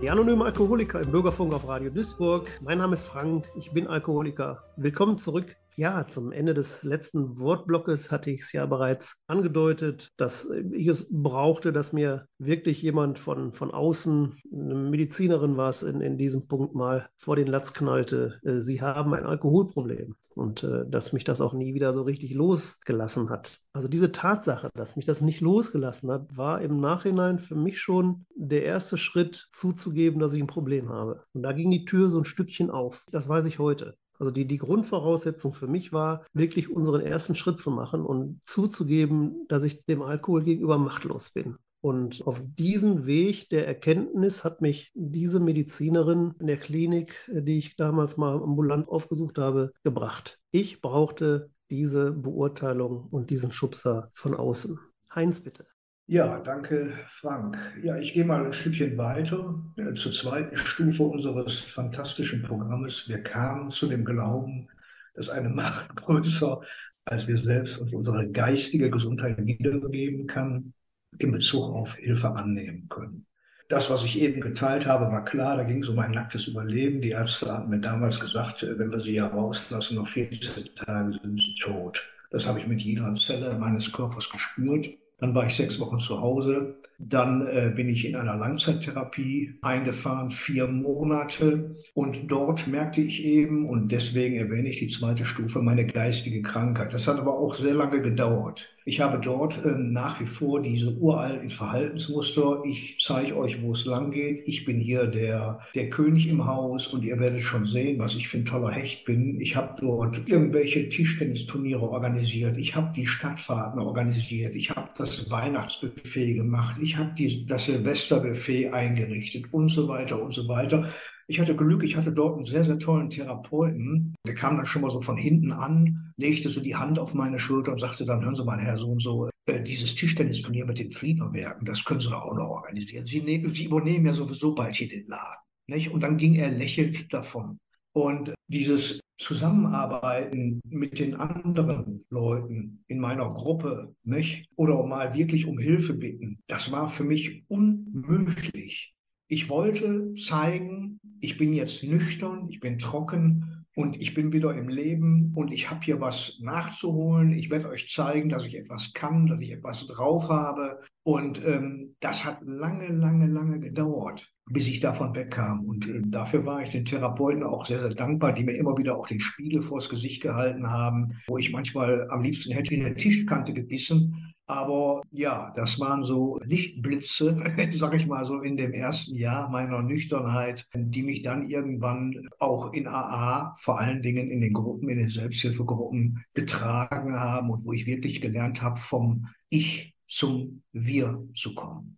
Die 0.08 0.12
anonymen 0.12 0.44
Alkoholiker 0.44 1.02
im 1.02 1.12
Bürgerfunk 1.12 1.54
auf 1.54 1.68
Radio 1.68 1.90
Duisburg. 1.90 2.48
Mein 2.62 2.78
Name 2.78 2.94
ist 2.94 3.04
Frank, 3.04 3.44
ich 3.58 3.72
bin 3.74 3.88
Alkoholiker. 3.88 4.64
Willkommen 4.78 5.18
zurück 5.18 5.58
ja, 5.78 6.08
zum 6.08 6.32
Ende 6.32 6.56
des 6.56 6.82
letzten 6.82 7.38
Wortblockes 7.38 8.10
hatte 8.12 8.32
ich 8.32 8.42
es 8.42 8.52
ja 8.52 8.66
bereits 8.66 9.16
angedeutet, 9.28 10.12
dass 10.18 10.50
ich 10.72 10.88
es 10.88 11.08
brauchte, 11.12 11.72
dass 11.72 11.94
mir 11.94 12.28
wirklich 12.40 12.82
jemand 12.82 13.20
von, 13.20 13.54
von 13.54 13.70
außen, 13.70 14.38
eine 14.52 14.74
Medizinerin 14.74 15.56
war 15.56 15.70
es 15.70 15.84
in, 15.84 16.02
in 16.02 16.18
diesem 16.18 16.48
Punkt 16.48 16.74
mal, 16.74 17.08
vor 17.20 17.36
den 17.36 17.46
Latz 17.46 17.76
knallte, 17.76 18.40
äh, 18.44 18.58
Sie 18.58 18.82
haben 18.82 19.14
ein 19.14 19.28
Alkoholproblem 19.28 20.16
und 20.34 20.64
äh, 20.64 20.84
dass 20.88 21.14
mich 21.14 21.26
das 21.26 21.42
auch 21.42 21.54
nie 21.54 21.76
wieder 21.76 21.94
so 21.94 22.02
richtig 22.02 22.34
losgelassen 22.34 23.30
hat. 23.30 23.60
Also 23.72 23.88
diese 23.88 24.12
Tatsache, 24.12 24.70
dass 24.74 24.96
mich 24.96 25.06
das 25.06 25.22
nicht 25.22 25.42
losgelassen 25.42 26.10
hat, 26.10 26.36
war 26.36 26.60
im 26.62 26.80
Nachhinein 26.80 27.38
für 27.38 27.56
mich 27.56 27.80
schon 27.80 28.26
der 28.36 28.64
erste 28.64 28.98
Schritt 28.98 29.48
zuzugeben, 29.52 30.20
dass 30.20 30.34
ich 30.34 30.42
ein 30.42 30.48
Problem 30.48 30.90
habe. 30.90 31.24
Und 31.34 31.44
da 31.44 31.52
ging 31.52 31.70
die 31.70 31.86
Tür 31.86 32.10
so 32.10 32.18
ein 32.18 32.26
Stückchen 32.26 32.72
auf. 32.72 33.06
Das 33.12 33.30
weiß 33.30 33.46
ich 33.46 33.60
heute. 33.60 33.96
Also 34.20 34.32
die, 34.32 34.46
die 34.46 34.58
Grundvoraussetzung 34.58 35.54
für 35.54 35.68
mich 35.68 35.94
war, 35.94 36.26
wirklich 36.34 36.70
unseren 36.70 37.02
ersten 37.02 37.36
Schritt 37.36 37.60
zu 37.60 37.72
machen 37.72 38.06
und 38.06 38.40
zuzugeben, 38.46 39.46
dass 39.48 39.64
ich 39.64 39.86
dem 39.86 40.02
Alkohol 40.02 40.44
gegenüber 40.44 40.78
machtlos 40.78 41.30
bin. 41.32 41.58
Und 41.82 42.26
auf 42.26 42.42
diesen 42.44 43.06
Weg 43.06 43.50
der 43.50 43.68
Erkenntnis 43.68 44.44
hat 44.44 44.62
mich 44.62 44.92
diese 44.96 45.40
Medizinerin 45.40 46.34
in 46.40 46.48
der 46.48 46.58
Klinik, 46.58 47.30
die 47.32 47.60
ich 47.60 47.76
damals 47.76 48.18
mal 48.18 48.42
ambulant 48.42 48.90
aufgesucht 48.90 49.38
habe, 49.38 49.72
gebracht. 49.84 50.40
Ich 50.52 50.82
brauchte 50.82 51.52
diese 51.70 52.12
Beurteilung 52.12 53.08
und 53.12 53.30
diesen 53.30 53.52
Schubser 53.52 54.12
von 54.16 54.34
außen. 54.34 54.80
Heinz, 55.14 55.42
bitte. 55.42 55.68
Ja, 56.10 56.40
danke, 56.40 56.94
Frank. 57.08 57.58
Ja, 57.84 57.98
ich 57.98 58.14
gehe 58.14 58.24
mal 58.24 58.46
ein 58.46 58.54
Stückchen 58.54 58.98
weiter 58.98 59.62
äh, 59.76 59.94
zur 59.94 60.14
zweiten 60.14 60.56
Stufe 60.56 61.04
unseres 61.04 61.60
fantastischen 61.60 62.44
Programmes. 62.44 63.10
Wir 63.10 63.22
kamen 63.22 63.70
zu 63.72 63.88
dem 63.88 64.06
Glauben, 64.06 64.70
dass 65.16 65.28
eine 65.28 65.50
Macht 65.50 65.96
größer 65.98 66.62
als 67.04 67.28
wir 67.28 67.38
selbst 67.38 67.78
uns 67.80 67.94
unsere 67.94 68.30
geistige 68.30 68.90
Gesundheit 68.90 69.38
wiedergeben 69.46 70.28
kann, 70.28 70.74
in 71.20 71.32
Bezug 71.32 71.74
auf 71.74 71.96
Hilfe 71.96 72.32
annehmen 72.32 72.88
können. 72.90 73.26
Das, 73.70 73.90
was 73.90 74.04
ich 74.04 74.20
eben 74.20 74.40
geteilt 74.40 74.86
habe, 74.86 75.12
war 75.12 75.26
klar, 75.26 75.58
da 75.58 75.64
ging 75.64 75.84
es 75.84 75.90
um 75.90 76.00
ein 76.00 76.12
nacktes 76.12 76.48
Überleben. 76.48 77.02
Die 77.02 77.10
Ärzte 77.10 77.52
hatten 77.52 77.70
mir 77.70 77.80
damals 77.80 78.20
gesagt, 78.20 78.64
äh, 78.64 78.80
wenn 78.80 78.92
wir 78.92 79.02
sie 79.02 79.16
ja 79.16 79.28
rauslassen, 79.28 79.96
noch 79.96 80.08
14 80.08 80.70
Tage 80.76 81.14
sind 81.22 81.40
sie 81.40 81.56
tot. 81.62 82.02
Das 82.32 82.48
habe 82.48 82.60
ich 82.60 82.68
mit 82.68 82.82
jeder 82.82 83.14
Zelle 83.16 83.58
meines 83.58 83.92
Körpers 83.92 84.30
gespürt. 84.30 84.88
Dann 85.20 85.34
war 85.34 85.48
ich 85.48 85.56
sechs 85.56 85.80
Wochen 85.80 85.98
zu 85.98 86.22
Hause. 86.22 86.76
Dann 87.00 87.46
äh, 87.48 87.72
bin 87.76 87.90
ich 87.90 88.08
in 88.08 88.16
einer 88.16 88.36
Langzeittherapie 88.36 89.56
eingefahren, 89.62 90.32
vier 90.32 90.68
Monate. 90.68 91.76
Und 91.94 92.32
dort 92.32 92.68
merkte 92.68 93.02
ich 93.02 93.24
eben, 93.24 93.68
und 93.68 93.92
deswegen 93.92 94.36
erwähne 94.36 94.70
ich 94.70 94.80
die 94.80 94.88
zweite 94.88 95.26
Stufe, 95.26 95.62
meine 95.62 95.86
geistige 95.86 96.42
Krankheit. 96.42 96.94
Das 96.94 97.08
hat 97.08 97.20
aber 97.20 97.38
auch 97.38 97.54
sehr 97.56 97.76
lange 97.76 98.02
gedauert. 98.02 98.68
Ich 98.88 99.02
habe 99.02 99.20
dort 99.20 99.64
äh, 99.66 99.72
nach 99.78 100.22
wie 100.22 100.26
vor 100.26 100.62
diese 100.62 100.94
uralten 100.96 101.50
Verhaltensmuster. 101.50 102.62
Ich 102.66 102.98
zeige 103.02 103.36
euch, 103.36 103.62
wo 103.62 103.74
es 103.74 103.86
lang 103.86 104.12
geht. 104.12 104.48
Ich 104.48 104.64
bin 104.64 104.80
hier 104.80 105.08
der, 105.08 105.60
der 105.76 105.90
König 105.90 106.30
im 106.30 106.46
Haus 106.46 106.88
und 106.88 107.04
ihr 107.04 107.20
werdet 107.20 107.42
schon 107.42 107.66
sehen, 107.66 108.00
was 108.00 108.16
ich 108.16 108.30
für 108.30 108.38
ein 108.38 108.46
toller 108.46 108.72
Hecht 108.72 109.04
bin. 109.04 109.42
Ich 109.42 109.58
habe 109.58 109.76
dort 109.82 110.30
irgendwelche 110.30 110.88
Tischtennisturniere 110.88 111.82
organisiert. 111.82 112.58
Ich 112.58 112.78
habe 112.78 112.94
die 112.96 113.06
Stadtfahrten 113.06 113.82
organisiert. 113.82 114.56
Ich 114.56 114.70
habe 114.72 114.90
das 114.98 115.07
Weihnachtsbuffet 115.30 116.36
gemacht. 116.36 116.80
Ich 116.82 116.98
habe 116.98 117.14
das 117.48 117.66
Silvesterbuffet 117.66 118.72
eingerichtet 118.74 119.54
und 119.54 119.70
so 119.70 119.88
weiter 119.88 120.22
und 120.22 120.34
so 120.34 120.48
weiter. 120.48 120.92
Ich 121.28 121.40
hatte 121.40 121.56
Glück, 121.56 121.84
ich 121.84 121.98
hatte 121.98 122.14
dort 122.14 122.38
einen 122.38 122.46
sehr, 122.46 122.64
sehr 122.64 122.80
tollen 122.80 123.10
Therapeuten. 123.10 124.16
Der 124.26 124.36
kam 124.36 124.56
dann 124.56 124.66
schon 124.66 124.82
mal 124.82 124.92
so 124.92 125.02
von 125.02 125.18
hinten 125.18 125.52
an, 125.52 126.14
legte 126.16 126.50
so 126.50 126.62
die 126.62 126.76
Hand 126.76 127.00
auf 127.00 127.14
meine 127.14 127.38
Schulter 127.38 127.74
und 127.74 127.80
sagte 127.80 128.06
dann, 128.06 128.24
hören 128.24 128.36
Sie 128.36 128.46
mal, 128.46 128.60
Herr 128.60 128.78
so 128.78 128.92
und 128.92 129.02
so, 129.02 129.30
äh, 129.46 129.62
dieses 129.62 129.96
Tischtennisturnier 129.96 130.66
mit 130.66 130.80
den 130.80 130.92
Fliegerwerken, 130.92 131.66
das 131.66 131.84
können 131.84 132.00
Sie 132.00 132.16
auch 132.16 132.34
noch 132.34 132.48
organisieren. 132.48 133.06
Sie, 133.06 133.22
ne 133.22 133.50
Sie 133.50 133.66
übernehmen 133.66 134.06
ja 134.06 134.14
sowieso 134.14 134.56
bald 134.56 134.76
hier 134.76 134.88
den 134.88 135.06
Laden. 135.08 135.42
Nicht? 135.70 135.92
Und 135.92 136.02
dann 136.02 136.18
ging 136.18 136.36
er 136.36 136.50
lächelnd 136.50 137.14
davon. 137.14 137.58
Und 137.94 138.34
dieses 138.48 139.00
Zusammenarbeiten 139.18 140.62
mit 140.70 141.00
den 141.00 141.16
anderen 141.16 142.06
Leuten 142.10 142.84
in 142.88 143.00
meiner 143.00 143.30
Gruppe, 143.30 143.96
nicht? 144.04 144.48
Oder 144.56 144.86
mal 144.86 145.16
wirklich 145.16 145.48
um 145.48 145.58
Hilfe 145.58 145.96
bitten, 145.96 146.40
das 146.48 146.72
war 146.72 146.90
für 146.90 147.04
mich 147.04 147.44
unmöglich. 147.48 148.94
Ich 149.28 149.50
wollte 149.50 150.14
zeigen, 150.14 151.00
ich 151.20 151.38
bin 151.38 151.52
jetzt 151.54 151.84
nüchtern, 151.84 152.48
ich 152.50 152.60
bin 152.60 152.80
trocken 152.80 153.66
und 153.76 154.02
ich 154.02 154.14
bin 154.14 154.32
wieder 154.32 154.56
im 154.56 154.70
Leben 154.70 155.34
und 155.36 155.52
ich 155.52 155.70
habe 155.70 155.82
hier 155.84 156.00
was 156.00 156.40
nachzuholen. 156.42 157.32
Ich 157.34 157.50
werde 157.50 157.70
euch 157.70 157.90
zeigen, 157.90 158.30
dass 158.30 158.46
ich 158.46 158.56
etwas 158.56 158.94
kann, 158.94 159.28
dass 159.28 159.42
ich 159.42 159.52
etwas 159.52 159.86
drauf 159.88 160.30
habe. 160.30 160.80
Und 161.04 161.44
ähm, 161.46 161.96
das 162.00 162.24
hat 162.24 162.40
lange, 162.44 162.88
lange, 162.88 163.28
lange 163.28 163.60
gedauert, 163.60 164.32
bis 164.50 164.68
ich 164.68 164.80
davon 164.80 165.16
wegkam. 165.16 165.66
Und 165.66 165.88
äh, 165.88 166.02
dafür 166.06 166.46
war 166.46 166.62
ich 166.62 166.70
den 166.70 166.86
Therapeuten 166.86 167.44
auch 167.44 167.66
sehr, 167.66 167.80
sehr 167.80 167.94
dankbar, 167.94 168.34
die 168.34 168.44
mir 168.44 168.56
immer 168.56 168.78
wieder 168.78 168.98
auch 168.98 169.08
den 169.08 169.20
Spiegel 169.20 169.62
vors 169.62 169.90
Gesicht 169.90 170.22
gehalten 170.22 170.70
haben, 170.70 171.20
wo 171.28 171.38
ich 171.38 171.52
manchmal 171.52 172.10
am 172.10 172.22
liebsten 172.22 172.54
hätte 172.54 172.74
in 172.74 172.84
der 172.84 172.96
Tischkante 172.96 173.54
gebissen 173.54 174.34
aber 174.50 175.02
ja, 175.12 175.52
das 175.58 175.78
waren 175.78 176.06
so 176.06 176.40
Lichtblitze, 176.42 177.38
sag 177.72 177.94
ich 177.94 178.08
mal 178.08 178.24
so, 178.24 178.40
in 178.42 178.56
dem 178.56 178.72
ersten 178.72 179.14
Jahr 179.16 179.50
meiner 179.50 179.82
Nüchternheit, 179.82 180.66
die 180.74 181.04
mich 181.04 181.22
dann 181.22 181.50
irgendwann 181.50 182.30
auch 182.40 182.72
in 182.72 182.88
AA, 182.88 183.56
vor 183.60 183.78
allen 183.80 184.02
Dingen 184.02 184.32
in 184.32 184.40
den 184.40 184.54
Gruppen, 184.54 184.88
in 184.88 185.00
den 185.00 185.10
Selbsthilfegruppen 185.10 186.24
getragen 186.34 187.20
haben 187.20 187.50
und 187.50 187.66
wo 187.66 187.74
ich 187.74 187.88
wirklich 187.88 188.22
gelernt 188.22 188.62
habe, 188.62 188.78
vom 188.78 189.28
Ich 189.50 189.94
zum 190.08 190.64
Wir 190.72 191.28
zu 191.36 191.54
kommen. 191.54 191.98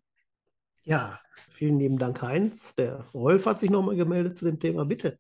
Ja, 0.84 1.20
vielen 1.60 1.78
lieben 1.78 1.98
Dank, 1.98 2.22
Heinz. 2.22 2.74
Der 2.76 3.06
Rolf 3.14 3.46
hat 3.46 3.60
sich 3.60 3.70
nochmal 3.70 3.98
gemeldet 3.98 4.38
zu 4.38 4.46
dem 4.46 4.60
Thema. 4.60 4.86
Bitte. 4.86 5.20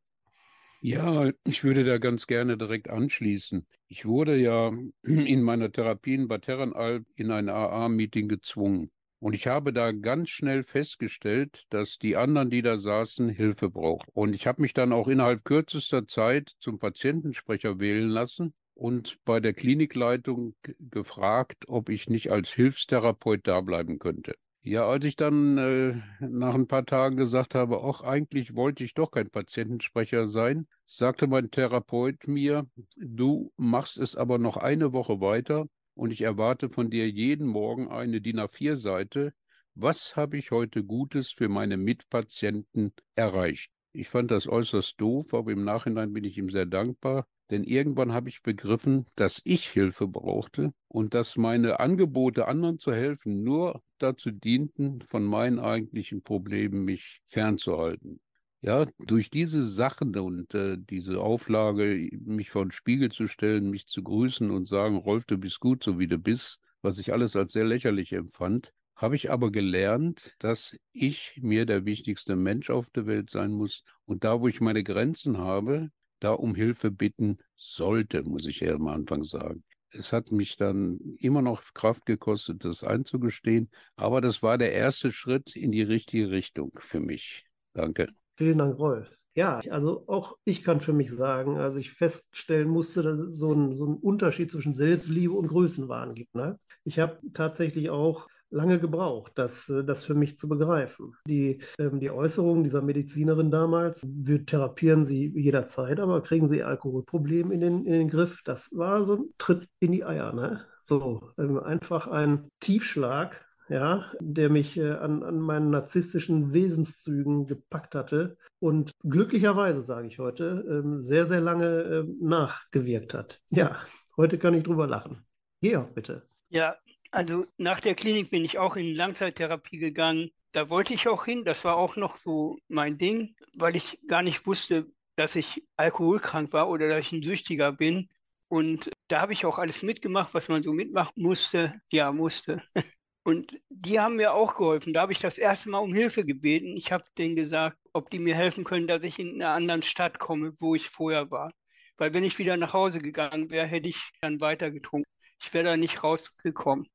Ja, 0.82 1.30
ich 1.46 1.66
würde 1.66 1.84
da 1.84 1.98
ganz 1.98 2.28
gerne 2.28 2.58
direkt 2.58 2.90
anschließen. 2.90 3.68
Ich 3.90 4.06
wurde 4.06 4.38
ja 4.38 4.72
in 5.04 5.44
meiner 5.44 5.70
Therapie 5.70 6.16
in 6.16 6.30
Bad 6.30 6.48
Herrenalb 6.48 7.06
in 7.16 7.32
ein 7.32 7.50
AA-Meeting 7.50 8.30
gezwungen. 8.30 8.90
Und 9.20 9.34
ich 9.34 9.48
habe 9.48 9.74
da 9.74 9.92
ganz 9.92 10.30
schnell 10.30 10.64
festgestellt, 10.64 11.66
dass 11.72 12.00
die 12.00 12.16
anderen, 12.16 12.50
die 12.50 12.62
da 12.62 12.80
saßen, 12.80 13.28
Hilfe 13.28 13.70
brauchen. 13.70 14.08
Und 14.14 14.34
ich 14.34 14.48
habe 14.48 14.62
mich 14.62 14.74
dann 14.74 14.94
auch 14.94 15.10
innerhalb 15.10 15.44
kürzester 15.44 16.08
Zeit 16.08 16.56
zum 16.62 16.80
Patientensprecher 16.80 17.82
wählen 17.82 18.08
lassen 18.08 18.54
und 18.76 19.18
bei 19.26 19.42
der 19.42 19.52
Klinikleitung 19.52 20.56
gefragt, 20.80 21.66
ob 21.68 21.90
ich 21.90 22.08
nicht 22.08 22.32
als 22.32 22.48
Hilfstherapeut 22.48 23.42
da 23.44 23.60
bleiben 23.60 24.00
könnte. 24.00 24.36
Ja, 24.62 24.88
als 24.88 25.06
ich 25.06 25.16
dann 25.16 25.58
äh, 25.58 26.02
nach 26.20 26.54
ein 26.54 26.68
paar 26.68 26.86
Tagen 26.86 27.16
gesagt 27.16 27.56
habe, 27.56 27.82
ach, 27.84 28.02
eigentlich 28.02 28.56
wollte 28.56 28.84
ich 28.84 28.94
doch 28.94 29.10
kein 29.12 29.30
Patientensprecher 29.30 30.28
sein, 30.28 30.68
sagte 30.86 31.28
mein 31.28 31.50
Therapeut 31.50 32.28
mir, 32.28 32.68
du 32.98 33.54
machst 33.56 33.98
es 33.98 34.16
aber 34.16 34.38
noch 34.38 34.58
eine 34.58 34.92
Woche 34.92 35.22
weiter 35.22 35.66
und 35.96 36.12
ich 36.12 36.22
erwarte 36.22 36.70
von 36.70 36.90
dir 36.90 37.10
jeden 37.10 37.48
Morgen 37.48 37.88
eine 37.88 38.20
DIN 38.22 38.40
A4-Seite. 38.40 39.34
Was 39.76 40.18
habe 40.18 40.38
ich 40.38 40.52
heute 40.52 40.84
Gutes 40.84 41.32
für 41.32 41.48
meine 41.48 41.78
Mitpatienten 41.78 42.94
erreicht? 43.16 43.72
Ich 43.94 44.10
fand 44.10 44.30
das 44.30 44.48
äußerst 44.48 45.00
doof, 45.00 45.34
aber 45.34 45.52
im 45.52 45.64
Nachhinein 45.64 46.12
bin 46.12 46.26
ich 46.26 46.38
ihm 46.38 46.50
sehr 46.50 46.66
dankbar, 46.66 47.28
denn 47.52 47.64
irgendwann 47.64 48.14
habe 48.14 48.30
ich 48.30 48.42
begriffen, 48.44 49.06
dass 49.16 49.42
ich 49.44 49.70
Hilfe 49.70 50.08
brauchte 50.08 50.74
und 50.88 51.14
dass 51.14 51.36
meine 51.36 51.80
Angebote, 51.80 52.48
anderen 52.48 52.80
zu 52.80 52.94
helfen, 52.94 53.44
nur 53.44 53.82
dazu 53.98 54.32
dienten, 54.32 55.02
von 55.02 55.24
meinen 55.24 55.60
eigentlichen 55.60 56.22
Problemen 56.22 56.86
mich 56.86 57.22
fernzuhalten. 57.26 58.20
Ja, 58.62 58.88
durch 59.00 59.30
diese 59.30 59.64
Sachen 59.64 60.16
und 60.18 60.54
äh, 60.54 60.78
diese 60.78 61.22
Auflage, 61.22 62.10
mich 62.26 62.50
vor 62.50 62.66
den 62.66 62.72
Spiegel 62.72 63.10
zu 63.10 63.28
stellen, 63.28 63.70
mich 63.70 63.88
zu 63.88 64.04
grüßen 64.04 64.52
und 64.52 64.68
sagen, 64.68 64.98
Rolf, 64.98 65.24
du 65.26 65.38
bist 65.38 65.62
gut, 65.62 65.84
so 65.84 65.98
wie 65.98 66.08
du 66.08 66.18
bist, 66.18 66.60
was 66.82 66.98
ich 66.98 67.14
alles 67.14 67.38
als 67.38 67.54
sehr 67.54 67.64
lächerlich 67.64 68.12
empfand, 68.12 68.74
habe 68.98 69.16
ich 69.16 69.32
aber 69.32 69.50
gelernt, 69.50 70.36
dass 70.40 70.78
ich 70.92 71.40
mir 71.42 71.66
der 71.66 71.86
wichtigste 71.86 72.36
Mensch 72.36 72.70
auf 72.70 72.90
der 72.90 73.06
Welt 73.06 73.30
sein 73.30 73.52
muss 73.52 73.86
und 74.06 74.26
da, 74.26 74.42
wo 74.42 74.50
ich 74.50 74.60
meine 74.60 74.84
Grenzen 74.84 75.38
habe, 75.38 75.90
da 76.20 76.32
um 76.32 76.56
Hilfe 76.56 76.92
bitten 76.92 77.38
sollte, 77.56 78.24
muss 78.24 78.46
ich 78.46 78.60
ja 78.60 78.74
am 78.74 78.88
Anfang 78.88 79.24
sagen. 79.24 79.64
Es 79.92 80.14
hat 80.14 80.32
mich 80.32 80.56
dann 80.56 81.00
immer 81.18 81.42
noch 81.42 81.64
Kraft 81.74 82.06
gekostet, 82.06 82.64
das 82.64 82.84
einzugestehen, 82.84 83.70
aber 83.96 84.22
das 84.22 84.44
war 84.44 84.58
der 84.58 84.72
erste 84.72 85.12
Schritt 85.12 85.56
in 85.56 85.72
die 85.72 85.82
richtige 85.82 86.30
Richtung 86.30 86.72
für 86.78 87.00
mich. 87.00 87.46
Danke. 87.74 88.10
Vielen 88.36 88.60
Dank, 88.60 88.78
Rolf. 88.78 89.10
Ja, 89.36 89.62
also 89.70 90.04
auch 90.08 90.38
ich 90.44 90.64
kann 90.64 90.82
für 90.82 90.94
mich 90.94 91.12
sagen, 91.12 91.58
als 91.58 91.76
ich 91.76 91.92
feststellen 91.92 92.68
musste, 92.68 93.04
dass 93.04 93.20
es 93.20 93.38
so 93.38 93.54
einen, 93.54 93.76
so 93.76 93.86
Unterschied 93.86 94.52
zwischen 94.52 94.74
Selbstliebe 94.74 95.34
und 95.34 95.48
Größenwahn 95.48 96.14
gibt. 96.14 96.36
Ne? 96.36 96.60
Ich 96.84 97.00
habe 97.00 97.20
tatsächlich 97.34 97.90
auch 97.90 98.28
lange 98.52 98.80
gebraucht, 98.80 99.34
das, 99.36 99.70
äh, 99.70 99.84
das 99.84 100.06
für 100.06 100.16
mich 100.16 100.38
zu 100.38 100.48
begreifen. 100.50 101.16
Die, 101.28 101.60
ähm, 101.78 102.00
die 102.00 102.12
Äußerung 102.12 102.64
dieser 102.64 102.82
Medizinerin 102.82 103.52
damals, 103.52 104.06
wir 104.08 104.46
therapieren 104.46 105.06
sie 105.06 105.28
jederzeit, 105.36 106.00
aber 106.00 106.22
kriegen 106.22 106.48
sie 106.48 106.64
Alkoholproblem 106.64 107.52
in 107.52 107.62
den, 107.62 107.86
in 107.86 107.94
den 107.94 108.10
Griff, 108.10 108.42
das 108.44 108.76
war 108.76 109.06
so 109.06 109.16
ein 109.16 109.26
Tritt 109.38 109.68
in 109.80 109.92
die 109.92 110.06
Eier. 110.06 110.34
Ne? 110.34 110.66
So, 110.84 111.32
ähm, 111.38 111.60
einfach 111.60 112.08
ein 112.08 112.50
Tiefschlag, 112.60 113.46
ja, 113.70 114.12
der 114.20 114.50
mich 114.50 114.78
äh, 114.78 114.94
an, 114.94 115.24
an 115.24 115.40
meinen 115.40 115.70
narzisstischen 115.70 116.54
Wesenszügen 116.54 117.46
gepackt 117.46 117.94
hatte 117.94 118.38
und 118.60 118.92
glücklicherweise, 119.04 119.82
sage 119.82 120.08
ich 120.08 120.18
heute, 120.18 120.66
ähm, 120.68 121.02
sehr, 121.02 121.28
sehr 121.28 121.42
lange 121.42 121.66
äh, 121.66 122.04
nachgewirkt 122.20 123.14
hat. 123.14 123.40
Ja, 123.50 123.78
heute 124.18 124.40
kann 124.40 124.56
ich 124.56 124.64
drüber 124.64 124.88
lachen. 124.88 125.24
Georg, 125.62 125.94
bitte. 125.94 126.24
Ja, 126.50 126.78
also 127.12 127.46
nach 127.58 127.80
der 127.80 127.96
Klinik 127.96 128.30
bin 128.30 128.46
ich 128.46 128.58
auch 128.58 128.76
in 128.76 128.96
Langzeittherapie 128.96 129.78
gegangen. 129.78 130.32
Da 130.52 130.70
wollte 130.70 130.94
ich 130.94 131.08
auch 131.08 131.26
hin. 131.26 131.46
Das 131.46 131.64
war 131.66 131.78
auch 131.78 131.96
noch 131.96 132.18
so 132.18 132.58
mein 132.68 132.98
Ding, 132.98 133.36
weil 133.56 133.76
ich 133.76 134.00
gar 134.08 134.22
nicht 134.24 134.46
wusste, 134.46 134.88
dass 135.16 135.36
ich 135.36 135.64
alkoholkrank 135.78 136.54
war 136.54 136.70
oder 136.70 136.88
dass 136.90 137.00
ich 137.00 137.12
ein 137.12 137.24
Süchtiger 137.24 137.72
bin. 137.72 138.10
Und 138.48 138.90
da 139.08 139.22
habe 139.22 139.34
ich 139.34 139.46
auch 139.46 139.60
alles 139.60 139.84
mitgemacht, 139.84 140.34
was 140.34 140.48
man 140.48 140.64
so 140.64 140.74
mitmachen 140.74 141.14
musste. 141.16 141.82
Ja, 141.92 142.12
musste. 142.12 142.62
Und 143.24 143.60
die 143.70 144.00
haben 144.00 144.16
mir 144.16 144.34
auch 144.34 144.56
geholfen. 144.56 144.94
Da 144.94 145.02
habe 145.02 145.12
ich 145.12 145.20
das 145.20 145.38
erste 145.38 145.70
Mal 145.70 145.80
um 145.80 145.94
Hilfe 145.94 146.26
gebeten. 146.26 146.76
Ich 146.78 146.92
habe 146.92 147.04
denen 147.18 147.36
gesagt, 147.36 147.78
ob 147.94 148.10
die 148.10 148.18
mir 148.18 148.34
helfen 148.34 148.64
können, 148.64 148.88
dass 148.88 149.04
ich 149.04 149.20
in 149.20 149.36
einer 149.36 149.52
anderen 149.54 149.82
Stadt 149.84 150.18
komme, 150.20 150.54
wo 150.60 150.74
ich 150.74 150.90
vorher 150.90 151.30
war. 151.30 151.52
Weil 151.98 152.14
wenn 152.14 152.24
ich 152.24 152.40
wieder 152.40 152.58
nach 152.58 152.74
Hause 152.74 153.00
gegangen 153.00 153.50
wäre, 153.52 153.68
hätte 153.68 153.90
ich 153.90 154.12
dann 154.22 154.42
weiter 154.42 154.72
getrunken. 154.72 155.10
Ich 155.42 155.54
wäre 155.54 155.66
da 155.66 155.78
nicht 155.78 156.04
rausgekommen. 156.04 156.88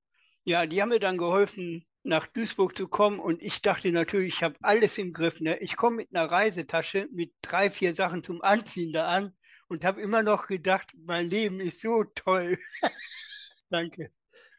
Ja, 0.45 0.67
die 0.67 0.83
haben 0.83 0.91
mir 0.91 1.01
dann 1.01 1.17
geholfen, 1.17 1.87
nach 2.03 2.27
Duisburg 2.27 2.77
zu 2.77 2.87
kommen 2.87 3.19
und 3.19 3.43
ich 3.43 3.63
dachte 3.63 3.91
natürlich, 3.91 4.29
ich 4.29 4.43
habe 4.43 4.57
alles 4.61 4.99
im 4.99 5.15
Griff. 5.15 5.41
Ne? 5.41 5.57
Ich 5.61 5.75
komme 5.75 5.97
mit 5.97 6.15
einer 6.15 6.31
Reisetasche 6.31 7.09
mit 7.11 7.33
drei, 7.41 7.71
vier 7.71 7.95
Sachen 7.95 8.23
zum 8.23 8.43
Anziehen 8.43 8.93
da 8.93 9.07
an 9.07 9.33
und 9.69 9.85
habe 9.85 10.03
immer 10.03 10.23
noch 10.23 10.47
gedacht, 10.47 10.93
mein 11.07 11.31
Leben 11.31 11.61
ist 11.61 11.81
so 11.81 12.05
toll. 12.15 12.59
danke. 13.71 14.11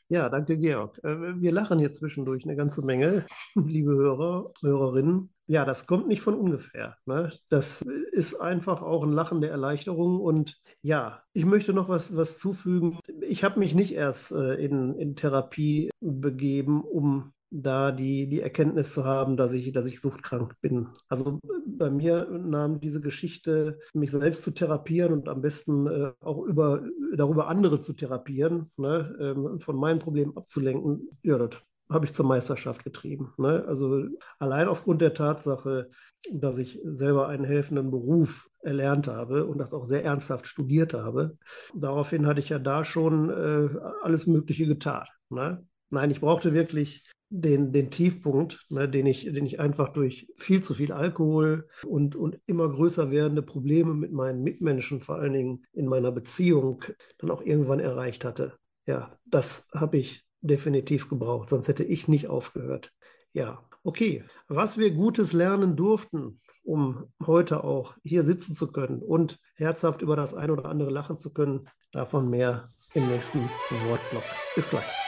Ja, 0.09 0.29
danke, 0.29 0.57
Georg. 0.57 0.97
Äh, 1.03 1.39
wir 1.39 1.51
lachen 1.51 1.77
hier 1.77 1.91
zwischendurch 1.91 2.43
eine 2.45 2.55
ganze 2.55 2.83
Menge, 2.83 3.25
liebe 3.55 3.91
Hörer, 3.91 4.51
Hörerinnen. 4.61 5.34
Ja, 5.47 5.63
das 5.63 5.85
kommt 5.85 6.07
nicht 6.07 6.21
von 6.21 6.33
ungefähr. 6.33 6.97
Ne? 7.05 7.31
Das 7.49 7.83
ist 8.11 8.35
einfach 8.35 8.81
auch 8.81 9.03
ein 9.03 9.11
Lachen 9.11 9.41
der 9.41 9.51
Erleichterung. 9.51 10.19
Und 10.19 10.59
ja, 10.81 11.21
ich 11.33 11.45
möchte 11.45 11.73
noch 11.73 11.87
was, 11.87 12.15
was 12.15 12.39
zufügen. 12.39 12.97
Ich 13.21 13.43
habe 13.43 13.59
mich 13.59 13.75
nicht 13.75 13.93
erst 13.93 14.31
äh, 14.31 14.55
in, 14.55 14.95
in 14.95 15.15
Therapie 15.15 15.91
begeben, 16.01 16.81
um 16.83 17.31
da 17.51 17.91
die, 17.91 18.27
die 18.27 18.41
Erkenntnis 18.41 18.93
zu 18.93 19.05
haben, 19.05 19.37
dass 19.37 19.53
ich, 19.53 19.71
dass 19.71 19.85
ich 19.85 20.01
suchtkrank 20.01 20.55
bin. 20.61 20.87
Also 21.09 21.39
bei 21.65 21.89
mir 21.89 22.25
nahm 22.25 22.79
diese 22.79 22.99
Geschichte, 22.99 23.79
mich 23.93 24.11
selbst 24.11 24.43
zu 24.43 24.51
therapieren 24.51 25.13
und 25.13 25.29
am 25.29 25.41
besten 25.41 25.87
äh, 25.87 26.11
auch 26.21 26.43
über, 26.43 26.83
darüber 27.15 27.47
andere 27.47 27.79
zu 27.79 27.93
therapieren, 27.93 28.71
ne, 28.77 29.15
ähm, 29.19 29.59
von 29.59 29.75
meinen 29.77 29.99
Problemen 29.99 30.35
abzulenken, 30.35 31.07
ja, 31.23 31.37
das 31.37 31.51
habe 31.89 32.05
ich 32.05 32.13
zur 32.13 32.25
Meisterschaft 32.25 32.83
getrieben. 32.83 33.33
Ne? 33.37 33.63
Also 33.67 34.05
allein 34.39 34.67
aufgrund 34.67 35.01
der 35.01 35.13
Tatsache, 35.13 35.89
dass 36.31 36.57
ich 36.57 36.79
selber 36.83 37.27
einen 37.27 37.45
helfenden 37.45 37.91
Beruf 37.91 38.49
erlernt 38.61 39.07
habe 39.07 39.45
und 39.45 39.59
das 39.59 39.73
auch 39.73 39.85
sehr 39.85 40.03
ernsthaft 40.03 40.47
studiert 40.47 40.93
habe. 40.93 41.37
Daraufhin 41.73 42.25
hatte 42.25 42.39
ich 42.39 42.49
ja 42.49 42.59
da 42.59 42.83
schon 42.83 43.29
äh, 43.29 43.69
alles 44.01 44.25
Mögliche 44.25 44.65
getan. 44.65 45.05
Ne? 45.29 45.65
Nein, 45.89 46.11
ich 46.11 46.21
brauchte 46.21 46.53
wirklich 46.53 47.03
den, 47.29 47.71
den 47.71 47.91
Tiefpunkt, 47.91 48.65
ne, 48.69 48.87
den, 48.87 49.05
ich, 49.05 49.25
den 49.25 49.45
ich 49.45 49.59
einfach 49.59 49.89
durch 49.89 50.27
viel 50.37 50.61
zu 50.61 50.73
viel 50.73 50.91
Alkohol 50.91 51.67
und, 51.85 52.15
und 52.15 52.39
immer 52.45 52.69
größer 52.69 53.11
werdende 53.11 53.41
Probleme 53.41 53.93
mit 53.93 54.11
meinen 54.11 54.43
Mitmenschen, 54.43 55.01
vor 55.01 55.15
allen 55.15 55.33
Dingen 55.33 55.65
in 55.73 55.87
meiner 55.87 56.11
Beziehung, 56.11 56.83
dann 57.17 57.31
auch 57.31 57.41
irgendwann 57.41 57.79
erreicht 57.79 58.25
hatte. 58.25 58.53
Ja, 58.87 59.17
das 59.25 59.67
habe 59.73 59.97
ich 59.97 60.24
definitiv 60.47 61.09
gebraucht, 61.09 61.49
sonst 61.49 61.67
hätte 61.67 61.83
ich 61.83 62.07
nicht 62.07 62.27
aufgehört. 62.27 62.91
Ja, 63.33 63.63
okay. 63.83 64.23
Was 64.47 64.77
wir 64.77 64.91
Gutes 64.91 65.33
lernen 65.33 65.75
durften, 65.75 66.39
um 66.63 67.11
heute 67.25 67.63
auch 67.63 67.95
hier 68.03 68.23
sitzen 68.23 68.55
zu 68.55 68.71
können 68.71 69.01
und 69.01 69.39
herzhaft 69.55 70.01
über 70.01 70.15
das 70.15 70.33
ein 70.33 70.51
oder 70.51 70.65
andere 70.65 70.89
lachen 70.89 71.17
zu 71.17 71.33
können, 71.33 71.69
davon 71.91 72.29
mehr 72.29 72.73
im 72.93 73.07
nächsten 73.07 73.49
Wortblock. 73.87 74.23
Bis 74.55 74.69
gleich. 74.69 75.04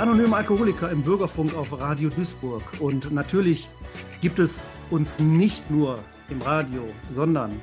Die 0.00 0.02
anonymen 0.02 0.32
Alkoholiker 0.32 0.90
im 0.90 1.02
Bürgerfunk 1.02 1.54
auf 1.54 1.78
Radio 1.78 2.08
Duisburg. 2.08 2.62
Und 2.78 3.12
natürlich 3.12 3.68
gibt 4.22 4.38
es 4.38 4.64
uns 4.88 5.18
nicht 5.18 5.70
nur 5.70 5.98
im 6.30 6.40
Radio, 6.40 6.86
sondern 7.12 7.60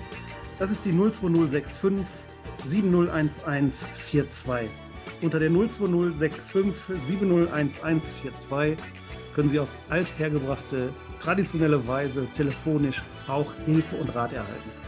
Das 0.57 0.71
ist 0.71 0.85
die 0.85 0.91
02065 0.91 2.05
701142. 2.65 4.69
Unter 5.21 5.39
der 5.39 5.49
02065 5.49 6.95
701142 7.05 8.77
können 9.35 9.49
Sie 9.49 9.59
auf 9.59 9.69
althergebrachte, 9.89 10.91
traditionelle 11.21 11.87
Weise 11.87 12.27
telefonisch 12.33 13.03
auch 13.27 13.53
Hilfe 13.65 13.97
und 13.97 14.15
Rat 14.15 14.33
erhalten. 14.33 14.78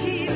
tears. 0.00 0.27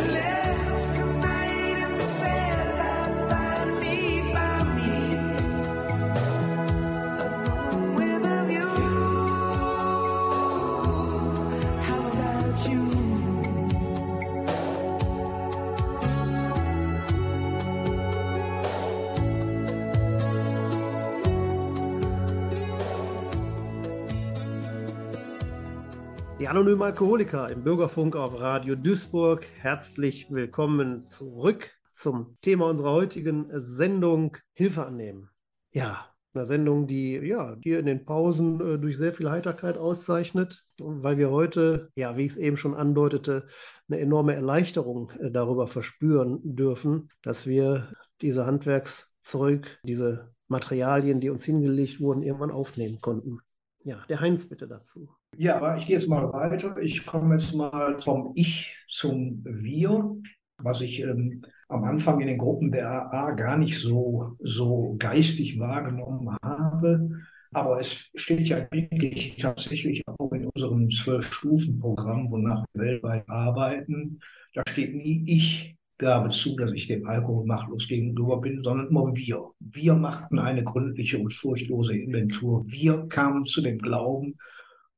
Anonymen 26.53 26.83
Alkoholiker 26.83 27.51
im 27.51 27.65
Bürgerfunk 27.65 28.15
auf 28.15 28.39
Radio 28.39 28.75
Duisburg. 28.77 29.47
Herzlich 29.57 30.31
willkommen 30.31 31.07
zurück 31.07 31.71
zum 31.95 32.37
Thema 32.43 32.69
unserer 32.69 32.93
heutigen 32.93 33.47
Sendung 33.55 34.37
Hilfe 34.53 34.85
annehmen. 34.85 35.31
Ja, 35.73 36.11
eine 36.35 36.45
Sendung, 36.45 36.87
die 36.87 37.15
ja 37.15 37.57
hier 37.63 37.79
in 37.79 37.87
den 37.87 38.05
Pausen 38.05 38.61
äh, 38.61 38.79
durch 38.79 38.99
sehr 38.99 39.15
viel 39.15 39.31
Heiterkeit 39.31 39.79
auszeichnet, 39.79 40.67
weil 40.79 41.17
wir 41.17 41.31
heute, 41.31 41.91
ja, 41.95 42.19
wie 42.19 42.27
ich 42.27 42.33
es 42.33 42.37
eben 42.37 42.59
schon 42.59 42.75
andeutete, 42.75 43.47
eine 43.89 44.01
enorme 44.01 44.35
Erleichterung 44.35 45.11
äh, 45.21 45.31
darüber 45.31 45.67
verspüren 45.67 46.39
dürfen, 46.43 47.09
dass 47.23 47.47
wir 47.47 47.95
diese 48.21 48.45
Handwerkszeug, 48.45 49.79
diese 49.85 50.35
Materialien, 50.49 51.19
die 51.19 51.31
uns 51.31 51.47
hingelegt 51.47 51.99
wurden, 52.03 52.23
irgendwann 52.23 52.51
aufnehmen 52.51 53.01
konnten. 53.01 53.39
Ja, 53.85 54.05
der 54.11 54.21
Heinz 54.21 54.51
bitte 54.51 54.69
dazu. 54.69 55.09
Ja, 55.37 55.57
aber 55.57 55.79
ich 55.79 55.87
gehe 55.87 55.97
jetzt 55.97 56.09
mal 56.09 56.33
weiter. 56.33 56.77
Ich 56.79 57.07
komme 57.07 57.35
jetzt 57.35 57.55
mal 57.55 57.99
vom 58.01 58.33
Ich 58.35 58.77
zum 58.89 59.43
Wir, 59.45 60.17
was 60.59 60.81
ich 60.83 61.01
ähm, 61.01 61.43
am 61.69 61.85
Anfang 61.85 62.21
in 62.21 62.29
den 62.29 62.39
Gruppen 62.39 62.71
der 62.71 62.91
AA 62.91 63.31
gar 63.33 63.57
nicht 63.57 63.79
so, 63.79 64.37
so 64.41 64.95
geistig 64.99 65.59
wahrgenommen 65.59 66.37
habe. 66.43 67.23
Aber 67.53 67.81
es 67.81 68.11
steht 68.15 68.47
ja 68.49 68.67
wirklich 68.71 69.37
tatsächlich 69.37 70.03
auch 70.07 70.33
in 70.33 70.47
unserem 70.47 70.91
Zwölf-Stufen-Programm, 70.91 72.31
wonach 72.31 72.65
wir 72.75 72.85
weltweit 72.85 73.29
arbeiten. 73.29 74.21
Da 74.55 74.63
steht 74.67 74.95
nie 74.95 75.25
ich 75.27 75.77
gabe 75.99 76.31
zu, 76.31 76.57
dass 76.57 76.73
ich 76.73 76.89
dem 76.89 77.07
Alkohol 77.07 77.47
machtlos 77.47 77.89
gegenüber 77.89 78.41
bin, 78.41 78.63
sondern 78.63 78.89
immer 78.89 79.15
wir. 79.15 79.51
Wir 79.61 79.95
machten 79.95 80.39
eine 80.39 80.65
gründliche 80.65 81.19
und 81.19 81.33
furchtlose 81.33 81.97
Inventur. 81.97 82.65
Wir 82.67 83.07
kamen 83.09 83.45
zu 83.45 83.63
dem 83.63 83.79
Glauben 83.79 84.37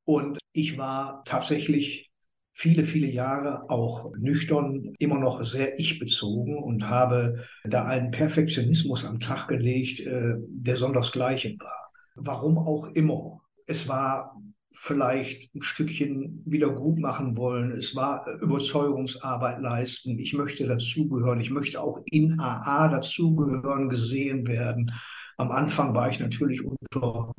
und 0.05 0.37
ich 0.53 0.77
war 0.77 1.23
tatsächlich 1.25 2.09
viele, 2.53 2.85
viele 2.85 3.07
Jahre 3.07 3.69
auch 3.69 4.15
nüchtern, 4.17 4.93
immer 4.97 5.19
noch 5.19 5.43
sehr 5.43 5.77
ich-bezogen 5.77 6.57
und 6.57 6.89
habe 6.89 7.43
da 7.65 7.83
einen 7.85 8.11
Perfektionismus 8.11 9.03
am 9.03 9.19
Tag 9.19 9.49
gelegt, 9.49 9.99
äh, 9.99 10.35
der 10.37 10.77
sondersgleichen 10.77 11.59
war. 11.59 11.91
Warum 12.15 12.57
auch 12.57 12.87
immer. 12.93 13.41
Es 13.67 13.89
war 13.89 14.39
vielleicht 14.71 15.53
ein 15.55 15.61
Stückchen 15.61 16.43
wieder 16.45 16.69
gut 16.69 16.99
machen 16.99 17.35
wollen. 17.35 17.71
Es 17.71 17.95
war 17.95 18.27
Überzeugungsarbeit 18.41 19.59
leisten. 19.59 20.19
Ich 20.19 20.33
möchte 20.33 20.67
dazugehören. 20.67 21.39
Ich 21.39 21.49
möchte 21.49 21.81
auch 21.81 21.99
in 22.05 22.39
AA 22.39 22.89
dazugehören, 22.89 23.89
gesehen 23.89 24.47
werden. 24.47 24.91
Am 25.37 25.51
Anfang 25.51 25.93
war 25.93 26.09
ich 26.09 26.19
natürlich 26.19 26.63
unter 26.63 27.33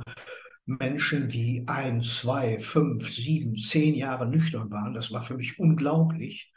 Menschen, 0.67 1.29
die 1.29 1.65
ein, 1.67 2.03
zwei, 2.03 2.59
fünf, 2.59 3.09
sieben, 3.09 3.57
zehn 3.57 3.95
Jahre 3.95 4.29
nüchtern 4.29 4.71
waren. 4.71 4.95
Das 4.95 5.13
war 5.13 5.23
für 5.23 5.37
mich 5.37 5.59
unglaublich. 5.59 6.53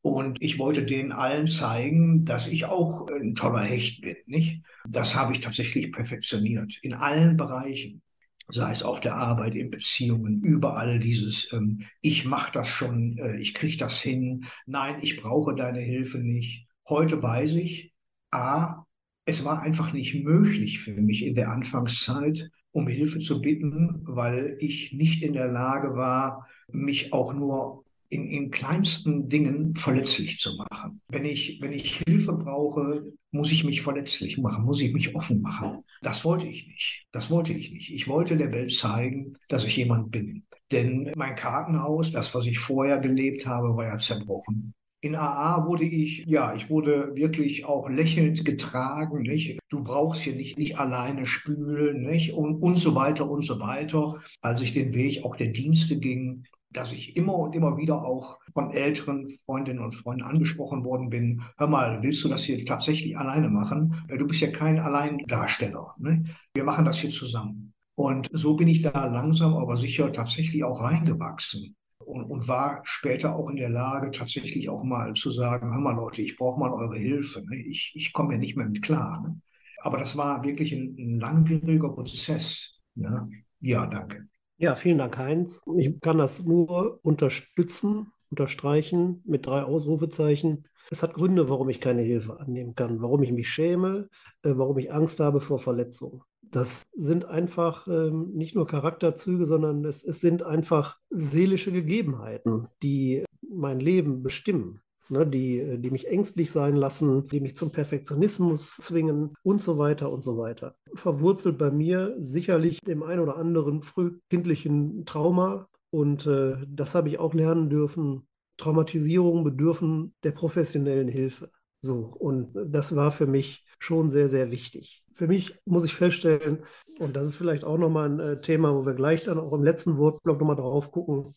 Und 0.00 0.40
ich 0.40 0.58
wollte 0.58 0.84
denen 0.86 1.12
allen 1.12 1.48
zeigen, 1.48 2.24
dass 2.24 2.46
ich 2.46 2.64
auch 2.66 3.08
ein 3.08 3.34
toller 3.34 3.62
Hecht 3.62 4.00
bin, 4.00 4.16
nicht? 4.26 4.62
Das 4.88 5.16
habe 5.16 5.32
ich 5.32 5.40
tatsächlich 5.40 5.92
perfektioniert. 5.92 6.78
In 6.82 6.94
allen 6.94 7.36
Bereichen. 7.36 8.02
Sei 8.50 8.70
es 8.70 8.82
auf 8.82 9.00
der 9.00 9.16
Arbeit, 9.16 9.54
in 9.54 9.70
Beziehungen, 9.70 10.40
überall 10.40 10.98
dieses, 10.98 11.52
ähm, 11.52 11.82
ich 12.00 12.24
mache 12.24 12.50
das 12.52 12.68
schon, 12.68 13.18
äh, 13.18 13.36
ich 13.36 13.52
kriege 13.52 13.76
das 13.76 14.00
hin, 14.00 14.46
nein, 14.64 15.00
ich 15.02 15.20
brauche 15.20 15.54
deine 15.54 15.80
Hilfe 15.80 16.16
nicht. 16.16 16.66
Heute 16.88 17.22
weiß 17.22 17.52
ich, 17.54 17.92
a, 18.30 18.86
es 19.26 19.44
war 19.44 19.60
einfach 19.60 19.92
nicht 19.92 20.24
möglich 20.24 20.78
für 20.78 20.94
mich 20.94 21.26
in 21.26 21.34
der 21.34 21.50
Anfangszeit, 21.50 22.48
um 22.72 22.86
Hilfe 22.86 23.18
zu 23.18 23.40
bitten, 23.40 24.02
weil 24.04 24.56
ich 24.60 24.92
nicht 24.92 25.22
in 25.22 25.32
der 25.32 25.48
Lage 25.48 25.94
war, 25.94 26.46
mich 26.70 27.12
auch 27.12 27.32
nur 27.32 27.84
in, 28.10 28.26
in 28.26 28.50
kleinsten 28.50 29.28
Dingen 29.28 29.74
verletzlich 29.74 30.38
zu 30.38 30.56
machen. 30.56 31.00
Wenn 31.08 31.24
ich, 31.24 31.60
wenn 31.60 31.72
ich 31.72 32.02
Hilfe 32.06 32.32
brauche, 32.32 33.12
muss 33.30 33.52
ich 33.52 33.64
mich 33.64 33.82
verletzlich 33.82 34.38
machen, 34.38 34.64
muss 34.64 34.80
ich 34.80 34.92
mich 34.92 35.14
offen 35.14 35.42
machen. 35.42 35.84
Das 36.00 36.24
wollte 36.24 36.46
ich 36.46 36.66
nicht. 36.66 37.06
Das 37.12 37.30
wollte 37.30 37.52
ich 37.52 37.70
nicht. 37.72 37.92
Ich 37.92 38.08
wollte 38.08 38.36
der 38.36 38.52
Welt 38.52 38.72
zeigen, 38.72 39.34
dass 39.48 39.64
ich 39.64 39.76
jemand 39.76 40.10
bin. 40.10 40.44
Denn 40.72 41.12
mein 41.16 41.34
Kartenhaus, 41.34 42.12
das, 42.12 42.34
was 42.34 42.46
ich 42.46 42.58
vorher 42.58 42.98
gelebt 42.98 43.46
habe, 43.46 43.76
war 43.76 43.86
ja 43.86 43.98
zerbrochen. 43.98 44.74
In 45.00 45.14
AA 45.14 45.64
wurde 45.64 45.84
ich, 45.84 46.24
ja, 46.26 46.54
ich 46.54 46.70
wurde 46.70 47.14
wirklich 47.14 47.64
auch 47.64 47.88
lächelnd 47.88 48.44
getragen, 48.44 49.22
nicht? 49.22 49.60
Du 49.68 49.84
brauchst 49.84 50.22
hier 50.22 50.34
nicht, 50.34 50.58
nicht 50.58 50.78
alleine 50.80 51.26
spülen, 51.26 52.02
nicht? 52.02 52.32
Und, 52.32 52.60
und 52.60 52.78
so 52.78 52.96
weiter 52.96 53.30
und 53.30 53.42
so 53.42 53.60
weiter. 53.60 54.20
Als 54.40 54.60
ich 54.60 54.72
den 54.72 54.92
Weg 54.94 55.24
auch 55.24 55.36
der 55.36 55.48
Dienste 55.48 56.00
ging, 56.00 56.42
dass 56.70 56.92
ich 56.92 57.16
immer 57.16 57.34
und 57.34 57.54
immer 57.54 57.76
wieder 57.76 58.04
auch 58.04 58.38
von 58.52 58.72
älteren 58.72 59.30
Freundinnen 59.46 59.84
und 59.84 59.94
Freunden 59.94 60.24
angesprochen 60.24 60.84
worden 60.84 61.10
bin, 61.10 61.42
hör 61.56 61.68
mal, 61.68 62.02
willst 62.02 62.24
du 62.24 62.28
das 62.28 62.42
hier 62.42 62.64
tatsächlich 62.64 63.16
alleine 63.16 63.48
machen? 63.48 64.04
Du 64.08 64.26
bist 64.26 64.40
ja 64.40 64.50
kein 64.50 64.80
Alleindarsteller. 64.80 65.94
Ne? 65.98 66.24
Wir 66.54 66.64
machen 66.64 66.84
das 66.84 66.98
hier 66.98 67.10
zusammen. 67.10 67.72
Und 67.94 68.28
so 68.32 68.54
bin 68.54 68.66
ich 68.66 68.82
da 68.82 69.06
langsam, 69.06 69.54
aber 69.54 69.76
sicher 69.76 70.10
tatsächlich 70.10 70.64
auch 70.64 70.82
reingewachsen 70.82 71.76
und, 72.08 72.24
und, 72.24 72.48
war 72.48 72.80
später 72.84 73.34
auch 73.36 73.48
in 73.48 73.56
der 73.56 73.68
Lage, 73.68 74.10
tatsächlich 74.10 74.68
auch 74.68 74.82
mal 74.82 75.14
zu 75.14 75.30
sagen, 75.30 75.72
hör 75.72 75.80
mal 75.80 75.96
Leute, 75.96 76.22
ich 76.22 76.36
brauche 76.36 76.58
mal 76.58 76.72
eure 76.72 76.96
Hilfe. 76.96 77.44
Ne? 77.46 77.56
Ich, 77.56 77.92
ich 77.94 78.12
komme 78.12 78.34
ja 78.34 78.38
nicht 78.38 78.56
mehr 78.56 78.66
mit 78.66 78.82
klar. 78.82 79.22
Ne? 79.22 79.40
Aber 79.82 79.98
das 79.98 80.16
war 80.16 80.42
wirklich 80.42 80.72
ein, 80.72 80.96
ein 80.98 81.18
langwieriger 81.18 81.90
Prozess. 81.90 82.80
Ne? 82.94 83.28
Ja, 83.60 83.86
danke. 83.86 84.26
Ja, 84.56 84.74
vielen 84.74 84.98
Dank, 84.98 85.16
Heinz. 85.18 85.60
Ich 85.76 86.00
kann 86.00 86.18
das 86.18 86.44
nur 86.44 86.98
unterstützen, 87.04 88.12
unterstreichen 88.30 89.22
mit 89.24 89.46
drei 89.46 89.62
Ausrufezeichen. 89.62 90.66
Es 90.90 91.02
hat 91.02 91.14
Gründe, 91.14 91.48
warum 91.48 91.68
ich 91.68 91.80
keine 91.80 92.02
Hilfe 92.02 92.40
annehmen 92.40 92.74
kann, 92.74 93.00
warum 93.02 93.22
ich 93.22 93.30
mich 93.30 93.48
schäme, 93.48 94.08
äh, 94.42 94.52
warum 94.54 94.78
ich 94.78 94.92
Angst 94.92 95.20
habe 95.20 95.40
vor 95.40 95.58
Verletzungen. 95.58 96.22
Das 96.50 96.84
sind 96.94 97.26
einfach 97.26 97.86
ähm, 97.88 98.32
nicht 98.34 98.54
nur 98.54 98.66
Charakterzüge, 98.66 99.46
sondern 99.46 99.84
es, 99.84 100.04
es 100.04 100.20
sind 100.20 100.42
einfach 100.42 100.98
seelische 101.10 101.72
Gegebenheiten, 101.72 102.68
die 102.82 103.24
mein 103.48 103.80
Leben 103.80 104.22
bestimmen. 104.22 104.80
Ne, 105.10 105.26
die, 105.26 105.78
die 105.78 105.90
mich 105.90 106.08
ängstlich 106.08 106.50
sein 106.50 106.76
lassen, 106.76 107.26
die 107.28 107.40
mich 107.40 107.56
zum 107.56 107.72
Perfektionismus 107.72 108.76
zwingen 108.76 109.34
und 109.42 109.62
so 109.62 109.78
weiter 109.78 110.12
und 110.12 110.22
so 110.22 110.36
weiter. 110.36 110.76
Verwurzelt 110.92 111.56
bei 111.56 111.70
mir 111.70 112.14
sicherlich 112.18 112.80
dem 112.80 113.02
ein 113.02 113.18
oder 113.18 113.38
anderen 113.38 113.80
frühkindlichen 113.80 115.06
Trauma 115.06 115.66
und 115.90 116.26
äh, 116.26 116.56
das 116.68 116.94
habe 116.94 117.08
ich 117.08 117.18
auch 117.18 117.32
lernen 117.32 117.70
dürfen. 117.70 118.26
Traumatisierungen 118.58 119.44
bedürfen 119.44 120.14
der 120.24 120.32
professionellen 120.32 121.08
Hilfe. 121.08 121.50
So, 121.80 121.96
und 122.18 122.52
das 122.54 122.96
war 122.96 123.10
für 123.10 123.26
mich 123.26 123.64
schon 123.78 124.10
sehr, 124.10 124.28
sehr 124.28 124.50
wichtig. 124.50 125.04
Für 125.12 125.28
mich 125.28 125.54
muss 125.64 125.84
ich 125.84 125.94
feststellen, 125.94 126.64
und 126.98 127.14
das 127.14 127.28
ist 127.28 127.36
vielleicht 127.36 127.64
auch 127.64 127.78
nochmal 127.78 128.08
ein 128.10 128.20
äh, 128.20 128.40
Thema, 128.40 128.74
wo 128.74 128.84
wir 128.84 128.94
gleich 128.94 129.24
dann 129.24 129.38
auch 129.38 129.52
im 129.52 129.62
letzten 129.62 129.96
Wortblock 129.96 130.40
nochmal 130.40 130.56
drauf 130.56 130.90
gucken. 130.90 131.34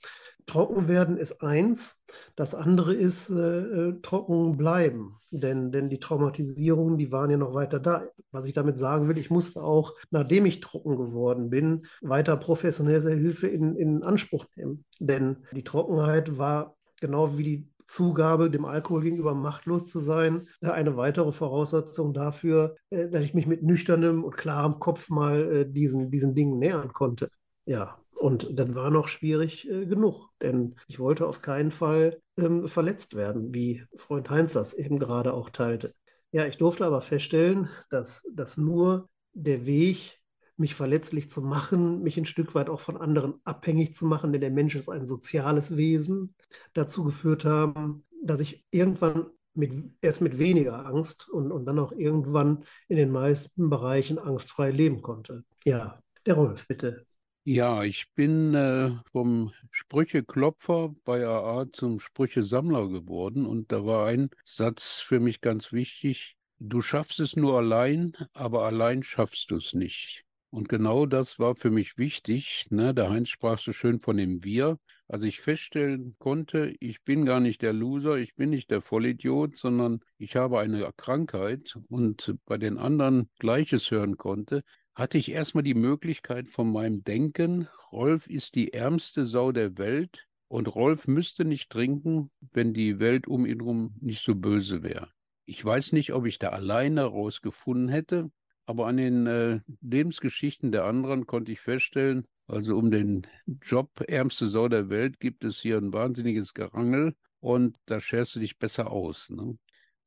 Trocken 0.48 0.88
werden 0.88 1.18
ist 1.18 1.44
eins, 1.44 1.96
das 2.36 2.56
andere 2.56 2.96
ist 2.96 3.30
äh, 3.30 3.90
äh, 3.90 4.02
trocken 4.02 4.58
bleiben, 4.58 5.18
denn, 5.30 5.72
denn 5.72 5.90
die 5.90 6.00
Traumatisierungen, 6.00 6.98
die 6.98 7.12
waren 7.12 7.30
ja 7.30 7.38
noch 7.38 7.54
weiter 7.54 7.80
da. 7.80 8.06
Was 8.32 8.46
ich 8.46 8.54
damit 8.54 8.78
sagen 8.78 9.08
will, 9.08 9.20
ich 9.20 9.30
musste 9.30 9.62
auch, 9.62 9.94
nachdem 10.10 10.48
ich 10.48 10.60
trocken 10.60 10.98
geworden 10.98 11.52
bin, 11.52 11.86
weiter 12.02 12.36
professionelle 12.38 13.12
Hilfe 13.14 13.48
in, 13.48 13.76
in 13.76 14.02
Anspruch 14.02 14.46
nehmen, 14.56 14.86
denn 15.00 15.38
die 15.52 15.64
Trockenheit 15.64 16.40
war 16.40 16.76
genau 17.00 17.38
wie 17.38 17.44
die 17.44 17.71
Zugabe, 17.92 18.50
dem 18.50 18.64
Alkohol 18.66 19.04
gegenüber 19.04 19.36
machtlos 19.36 19.86
zu 19.86 20.00
sein, 20.00 20.48
eine 20.62 20.96
weitere 20.96 21.32
Voraussetzung 21.32 22.14
dafür, 22.14 22.78
äh, 22.90 23.10
dass 23.10 23.26
ich 23.26 23.34
mich 23.34 23.48
mit 23.48 23.64
nüchternem 23.64 24.24
und 24.24 24.38
klarem 24.38 24.80
Kopf 24.80 25.10
mal 25.10 25.52
äh, 25.52 25.70
diesen, 25.70 26.10
diesen 26.10 26.34
Dingen 26.34 26.58
nähern 26.58 26.94
konnte. 26.94 27.30
Ja, 27.66 27.98
und 28.16 28.48
das 28.58 28.74
war 28.76 28.92
noch 28.92 29.08
schwierig 29.10 29.70
äh, 29.70 29.86
genug, 29.86 30.30
denn 30.42 30.76
ich 30.88 31.00
wollte 31.00 31.28
auf 31.28 31.42
keinen 31.42 31.72
Fall 31.72 32.22
ähm, 32.38 32.68
verletzt 32.68 33.16
werden, 33.16 33.54
wie 33.54 33.84
Freund 33.96 34.30
Heinz 34.30 34.54
das 34.54 34.74
eben 34.74 34.98
gerade 34.98 35.34
auch 35.34 35.50
teilte. 35.50 35.94
Ja, 36.32 36.46
ich 36.46 36.58
durfte 36.58 36.86
aber 36.86 37.02
feststellen, 37.02 37.68
dass, 37.90 38.26
dass 38.34 38.56
nur 38.56 39.10
der 39.34 39.66
Weg 39.66 40.21
mich 40.62 40.76
verletzlich 40.76 41.30
zu 41.30 41.42
machen, 41.42 42.02
mich 42.04 42.18
ein 42.18 42.26
Stück 42.26 42.56
weit 42.56 42.70
auch 42.70 42.80
von 42.80 42.96
anderen 42.96 43.34
abhängig 43.44 43.94
zu 43.96 44.06
machen, 44.06 44.32
denn 44.32 44.42
der 44.42 44.52
Mensch 44.52 44.76
ist 44.76 44.90
ein 44.90 45.06
soziales 45.06 45.76
Wesen, 45.76 46.36
dazu 46.74 47.04
geführt 47.04 47.44
haben, 47.44 48.06
dass 48.24 48.40
ich 48.40 48.66
irgendwann 48.72 49.26
mit, 49.54 49.74
erst 50.00 50.22
mit 50.22 50.40
weniger 50.40 50.86
Angst 50.86 51.28
und, 51.30 51.52
und 51.52 51.66
dann 51.66 51.80
auch 51.80 51.92
irgendwann 51.92 52.64
in 52.88 52.96
den 52.96 53.12
meisten 53.12 53.70
Bereichen 53.70 54.20
angstfrei 54.20 54.72
leben 54.72 55.02
konnte. 55.02 55.44
Ja, 55.66 56.02
der 56.26 56.36
Rolf, 56.36 56.68
bitte. 56.68 57.06
Ja, 57.44 57.84
ich 57.84 58.06
bin 58.14 58.54
äh, 58.54 58.92
vom 59.12 59.52
Sprücheklopfer 59.72 60.94
bei 61.04 61.26
AA 61.26 61.66
zum 61.74 62.00
Sprüchesammler 62.00 62.88
geworden 62.88 63.48
und 63.48 63.72
da 63.72 63.84
war 63.84 64.06
ein 64.06 64.30
Satz 64.46 65.00
für 65.00 65.20
mich 65.20 65.42
ganz 65.42 65.74
wichtig. 65.74 66.38
Du 66.60 66.82
schaffst 66.82 67.20
es 67.20 67.36
nur 67.36 67.58
allein, 67.58 68.14
aber 68.34 68.66
allein 68.66 69.02
schaffst 69.02 69.50
du 69.50 69.56
es 69.56 69.74
nicht. 69.74 70.24
Und 70.52 70.68
genau 70.68 71.06
das 71.06 71.40
war 71.40 71.56
für 71.56 71.72
mich 71.72 71.98
wichtig. 71.98 72.68
Ne? 72.70 72.94
Der 72.94 73.10
Heinz 73.10 73.30
sprach 73.30 73.58
so 73.58 73.72
schön 73.72 74.02
von 74.02 74.18
dem 74.18 74.44
Wir. 74.44 74.78
als 75.08 75.24
ich 75.24 75.42
feststellen 75.42 76.16
konnte, 76.20 76.74
ich 76.80 77.04
bin 77.04 77.26
gar 77.26 77.40
nicht 77.40 77.62
der 77.62 77.74
Loser, 77.74 78.16
ich 78.18 78.36
bin 78.36 78.50
nicht 78.50 78.70
der 78.72 78.82
Vollidiot, 78.82 79.58
sondern 79.58 80.02
ich 80.18 80.36
habe 80.36 80.60
eine 80.60 80.90
Krankheit 80.96 81.78
und 81.90 82.36
bei 82.46 82.58
den 82.58 82.78
anderen 82.78 83.30
Gleiches 83.40 83.92
hören 83.92 84.16
konnte, 84.18 84.64
hatte 84.94 85.18
ich 85.18 85.32
erstmal 85.32 85.64
die 85.64 85.74
Möglichkeit 85.74 86.48
von 86.48 86.72
meinem 86.72 87.04
Denken, 87.04 87.68
Rolf 87.92 88.28
ist 88.28 88.56
die 88.56 88.74
ärmste 88.74 89.26
Sau 89.26 89.52
der 89.52 89.78
Welt 89.78 90.28
und 90.48 90.74
Rolf 90.74 91.08
müsste 91.08 91.44
nicht 91.46 91.70
trinken, 91.70 92.30
wenn 92.52 92.74
die 92.74 93.00
Welt 93.00 93.28
um 93.28 93.46
ihn 93.46 93.60
herum 93.60 93.96
nicht 94.00 94.24
so 94.24 94.36
böse 94.36 94.84
wäre. 94.84 95.10
Ich 95.46 95.64
weiß 95.64 95.92
nicht, 95.92 96.14
ob 96.14 96.26
ich 96.26 96.40
da 96.40 96.50
alleine 96.50 97.04
rausgefunden 97.04 97.90
hätte, 97.90 98.32
aber 98.66 98.88
an 98.88 98.98
den 98.98 99.28
äh, 99.28 99.60
Lebensgeschichten 99.82 100.72
der 100.72 100.86
anderen 100.86 101.26
konnte 101.26 101.52
ich 101.52 101.60
feststellen, 101.60 102.26
also 102.48 102.78
um 102.78 102.92
den 102.92 103.28
Job 103.62 103.90
ärmste 104.08 104.48
Sau 104.48 104.68
der 104.68 104.90
Welt 104.90 105.20
gibt 105.20 105.44
es 105.44 105.60
hier 105.60 105.78
ein 105.78 105.94
wahnsinniges 105.94 106.54
Gerangel 106.54 107.16
und 107.40 107.78
da 107.86 108.00
scherst 108.02 108.36
du 108.36 108.40
dich 108.40 108.58
besser 108.58 108.92
aus. 108.92 109.30
Ne? 109.30 109.58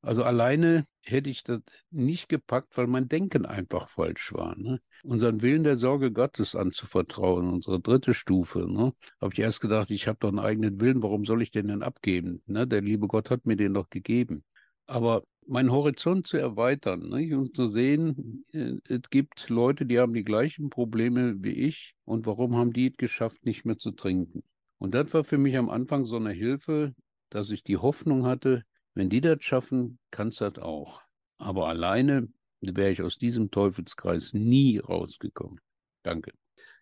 Also 0.03 0.23
alleine 0.23 0.87
hätte 1.03 1.31
ich 1.31 1.43
das 1.43 1.61
nicht 1.91 2.29
gepackt, 2.29 2.77
weil 2.77 2.87
mein 2.87 3.09
Denken 3.09 3.47
einfach 3.47 3.89
falsch 3.89 4.35
war. 4.35 4.57
Ne? 4.59 4.81
Unseren 5.03 5.41
Willen 5.41 5.65
der 5.65 5.79
Sorge 5.79 6.13
Gottes 6.13 6.55
anzuvertrauen, 6.55 7.49
unsere 7.51 7.81
dritte 7.81 8.13
Stufe. 8.13 8.71
Ne? 8.71 8.93
Habe 9.21 9.33
ich 9.33 9.39
erst 9.39 9.63
gedacht, 9.63 9.91
ich 9.91 10.07
habe 10.07 10.19
doch 10.21 10.29
einen 10.29 10.39
eigenen 10.39 10.81
Willen, 10.81 11.03
warum 11.03 11.25
soll 11.25 11.41
ich 11.41 11.51
den 11.51 11.69
denn 11.69 11.83
abgeben? 11.83 12.43
Ne? 12.47 12.67
Der 12.67 12.83
liebe 12.83 13.07
Gott 13.07 13.31
hat 13.31 13.47
mir 13.47 13.57
den 13.57 13.73
doch 13.73 13.89
gegeben. 13.89 14.45
Aber 14.87 15.25
meinen 15.47 15.73
Horizont 15.73 16.27
zu 16.27 16.37
erweitern 16.37 17.09
ne? 17.09 17.37
und 17.37 17.55
zu 17.57 17.69
sehen, 17.69 18.45
äh, 18.53 18.75
es 18.89 19.11
gibt 19.11 19.49
Leute, 19.49 19.87
die 19.87 19.99
haben 19.99 20.15
die 20.15 20.25
gleichen 20.25 20.71
Probleme 20.71 21.37
wie 21.43 21.53
ich 21.53 21.95
und 22.05 22.27
warum 22.27 22.57
haben 22.57 22.73
die 22.73 22.89
es 22.89 22.97
geschafft, 22.97 23.45
nicht 23.45 23.65
mehr 23.65 23.79
zu 23.79 23.93
trinken? 23.93 24.43
Und 24.79 24.95
das 24.95 25.13
war 25.15 25.25
für 25.25 25.39
mich 25.39 25.57
am 25.57 25.71
Anfang 25.71 26.07
so 26.07 26.17
eine 26.17 26.33
Hilfe, 26.33 26.95
dass 27.31 27.51
ich 27.51 27.65
die 27.65 27.77
Hoffnung 27.77 28.27
hatte, 28.27 28.65
wenn 28.95 29.11
die 29.11 29.21
das 29.21 29.43
schaffen, 29.43 29.99
kannst 30.11 30.41
das 30.41 30.59
auch. 30.59 31.03
Aber 31.39 31.69
alleine 31.69 32.29
wäre 32.61 32.93
ich 32.93 33.03
aus 33.03 33.19
diesem 33.19 33.51
Teufelskreis 33.51 34.33
nie 34.33 34.79
rausgekommen. 34.79 35.61
Danke. 36.03 36.33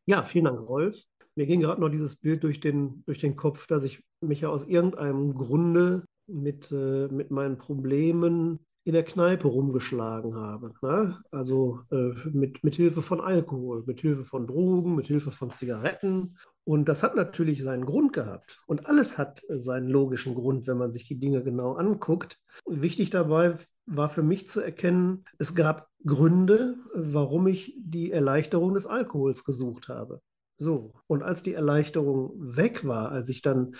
Ja, 0.04 0.22
vielen 0.22 0.46
Dank, 0.46 0.60
Rolf. 0.68 1.02
Mir 1.34 1.46
ging 1.46 1.60
gerade 1.60 1.80
noch 1.80 1.88
dieses 1.88 2.16
Bild 2.16 2.42
durch 2.42 2.60
den, 2.60 3.02
durch 3.06 3.18
den 3.18 3.36
Kopf, 3.36 3.66
dass 3.66 3.84
ich 3.84 4.02
mich 4.20 4.42
ja 4.42 4.50
aus 4.50 4.66
irgendeinem 4.66 5.34
Grunde 5.34 6.04
mit, 6.26 6.70
äh, 6.72 7.08
mit 7.08 7.30
meinen 7.30 7.58
Problemen 7.58 8.60
in 8.84 8.94
der 8.94 9.04
Kneipe 9.04 9.46
rumgeschlagen 9.46 10.34
habe. 10.34 10.72
Ne? 10.82 11.16
Also 11.30 11.80
äh, 11.90 12.12
mit, 12.30 12.64
mit 12.64 12.74
Hilfe 12.74 13.00
von 13.00 13.20
Alkohol, 13.20 13.84
mit 13.86 14.00
Hilfe 14.00 14.24
von 14.24 14.46
Drogen, 14.46 14.96
mit 14.96 15.06
Hilfe 15.06 15.30
von 15.30 15.52
Zigaretten. 15.52 16.36
Und 16.64 16.88
das 16.88 17.02
hat 17.02 17.14
natürlich 17.14 17.62
seinen 17.62 17.86
Grund 17.86 18.12
gehabt. 18.12 18.60
Und 18.66 18.86
alles 18.86 19.18
hat 19.18 19.42
seinen 19.48 19.88
logischen 19.88 20.34
Grund, 20.34 20.66
wenn 20.66 20.78
man 20.78 20.92
sich 20.92 21.06
die 21.06 21.18
Dinge 21.18 21.44
genau 21.44 21.74
anguckt. 21.74 22.38
Wichtig 22.66 23.10
dabei 23.10 23.54
war 23.86 24.08
für 24.08 24.22
mich 24.22 24.48
zu 24.48 24.60
erkennen, 24.60 25.24
es 25.38 25.54
gab 25.54 25.88
Gründe, 26.04 26.76
warum 26.94 27.46
ich 27.46 27.74
die 27.78 28.10
Erleichterung 28.10 28.74
des 28.74 28.86
Alkohols 28.86 29.44
gesucht 29.44 29.88
habe. 29.88 30.20
So, 30.58 30.92
und 31.08 31.22
als 31.22 31.42
die 31.42 31.54
Erleichterung 31.54 32.32
weg 32.36 32.86
war, 32.86 33.10
als 33.10 33.28
ich 33.30 33.42
dann 33.42 33.74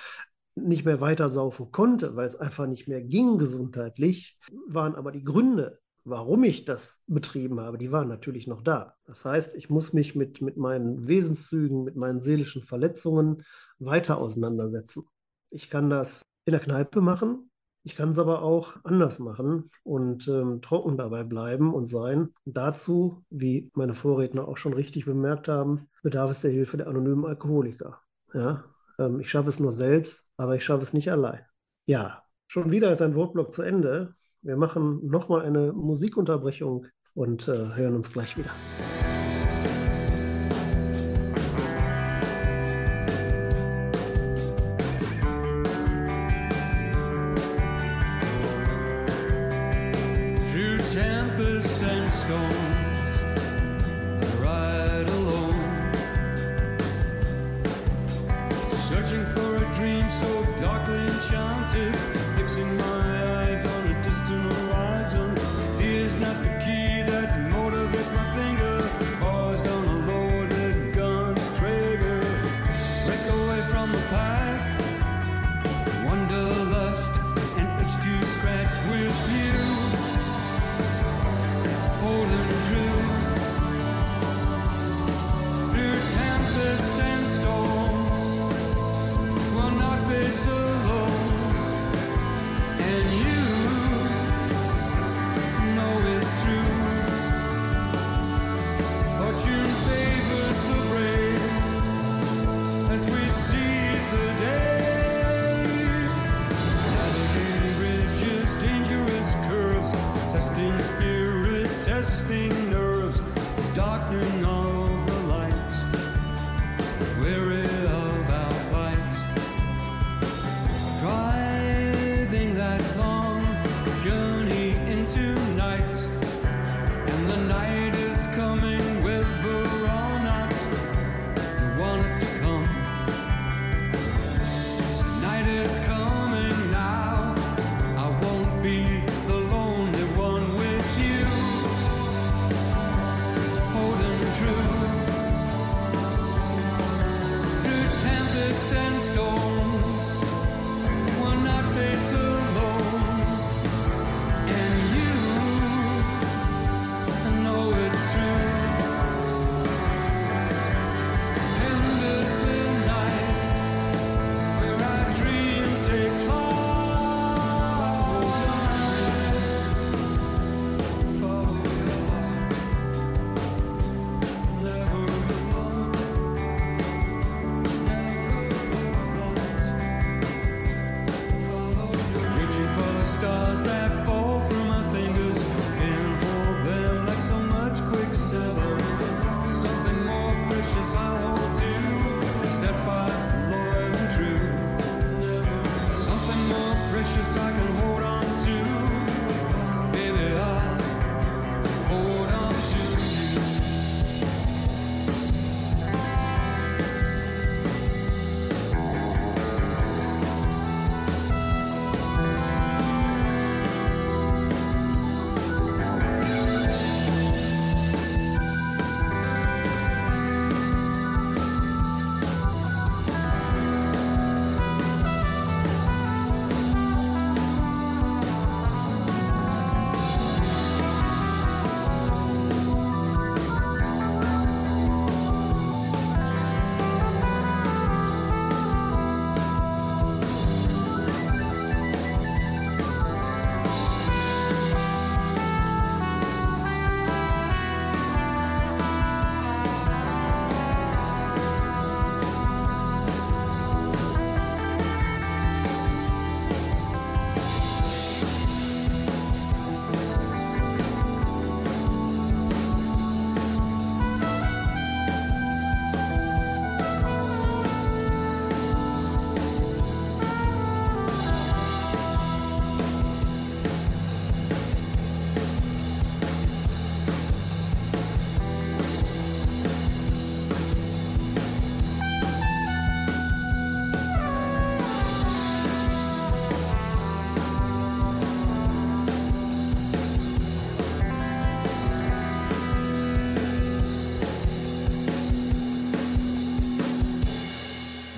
nicht 0.54 0.84
mehr 0.84 1.00
weiter 1.00 1.28
saufen 1.28 1.70
konnte, 1.70 2.16
weil 2.16 2.26
es 2.26 2.36
einfach 2.36 2.66
nicht 2.66 2.88
mehr 2.88 3.02
ging 3.02 3.38
gesundheitlich, 3.38 4.38
waren 4.68 4.94
aber 4.94 5.12
die 5.12 5.24
Gründe, 5.24 5.80
warum 6.04 6.44
ich 6.44 6.64
das 6.64 7.02
betrieben 7.06 7.60
habe, 7.60 7.78
die 7.78 7.92
waren 7.92 8.08
natürlich 8.08 8.46
noch 8.46 8.62
da. 8.62 8.96
Das 9.06 9.24
heißt, 9.24 9.54
ich 9.54 9.70
muss 9.70 9.92
mich 9.92 10.14
mit, 10.14 10.42
mit 10.42 10.56
meinen 10.56 11.06
Wesenszügen, 11.06 11.84
mit 11.84 11.96
meinen 11.96 12.20
seelischen 12.20 12.62
Verletzungen 12.62 13.44
weiter 13.78 14.18
auseinandersetzen. 14.18 15.04
Ich 15.50 15.70
kann 15.70 15.90
das 15.90 16.22
in 16.44 16.52
der 16.52 16.60
Kneipe 16.60 17.00
machen, 17.00 17.50
ich 17.84 17.96
kann 17.96 18.10
es 18.10 18.18
aber 18.18 18.42
auch 18.42 18.76
anders 18.84 19.18
machen 19.18 19.70
und 19.82 20.28
ähm, 20.28 20.62
trocken 20.62 20.96
dabei 20.96 21.24
bleiben 21.24 21.74
und 21.74 21.86
sein. 21.86 22.32
Dazu, 22.44 23.24
wie 23.28 23.70
meine 23.74 23.94
Vorredner 23.94 24.46
auch 24.46 24.56
schon 24.56 24.72
richtig 24.72 25.04
bemerkt 25.04 25.48
haben, 25.48 25.88
bedarf 26.02 26.30
es 26.30 26.42
der 26.42 26.52
Hilfe 26.52 26.76
der 26.76 26.86
anonymen 26.86 27.24
Alkoholiker. 27.26 28.00
Ja, 28.34 28.64
ähm, 28.98 29.18
ich 29.20 29.30
schaffe 29.30 29.48
es 29.48 29.58
nur 29.58 29.72
selbst, 29.72 30.24
aber 30.42 30.56
ich 30.56 30.64
schaffe 30.64 30.82
es 30.82 30.92
nicht 30.92 31.10
allein. 31.10 31.40
Ja, 31.86 32.24
schon 32.48 32.72
wieder 32.72 32.90
ist 32.90 33.00
ein 33.00 33.14
Wortblock 33.14 33.54
zu 33.54 33.62
Ende. 33.62 34.14
Wir 34.42 34.56
machen 34.56 35.06
nochmal 35.06 35.42
eine 35.42 35.72
Musikunterbrechung 35.72 36.86
und 37.14 37.46
äh, 37.46 37.74
hören 37.76 37.94
uns 37.94 38.12
gleich 38.12 38.36
wieder. 38.36 38.50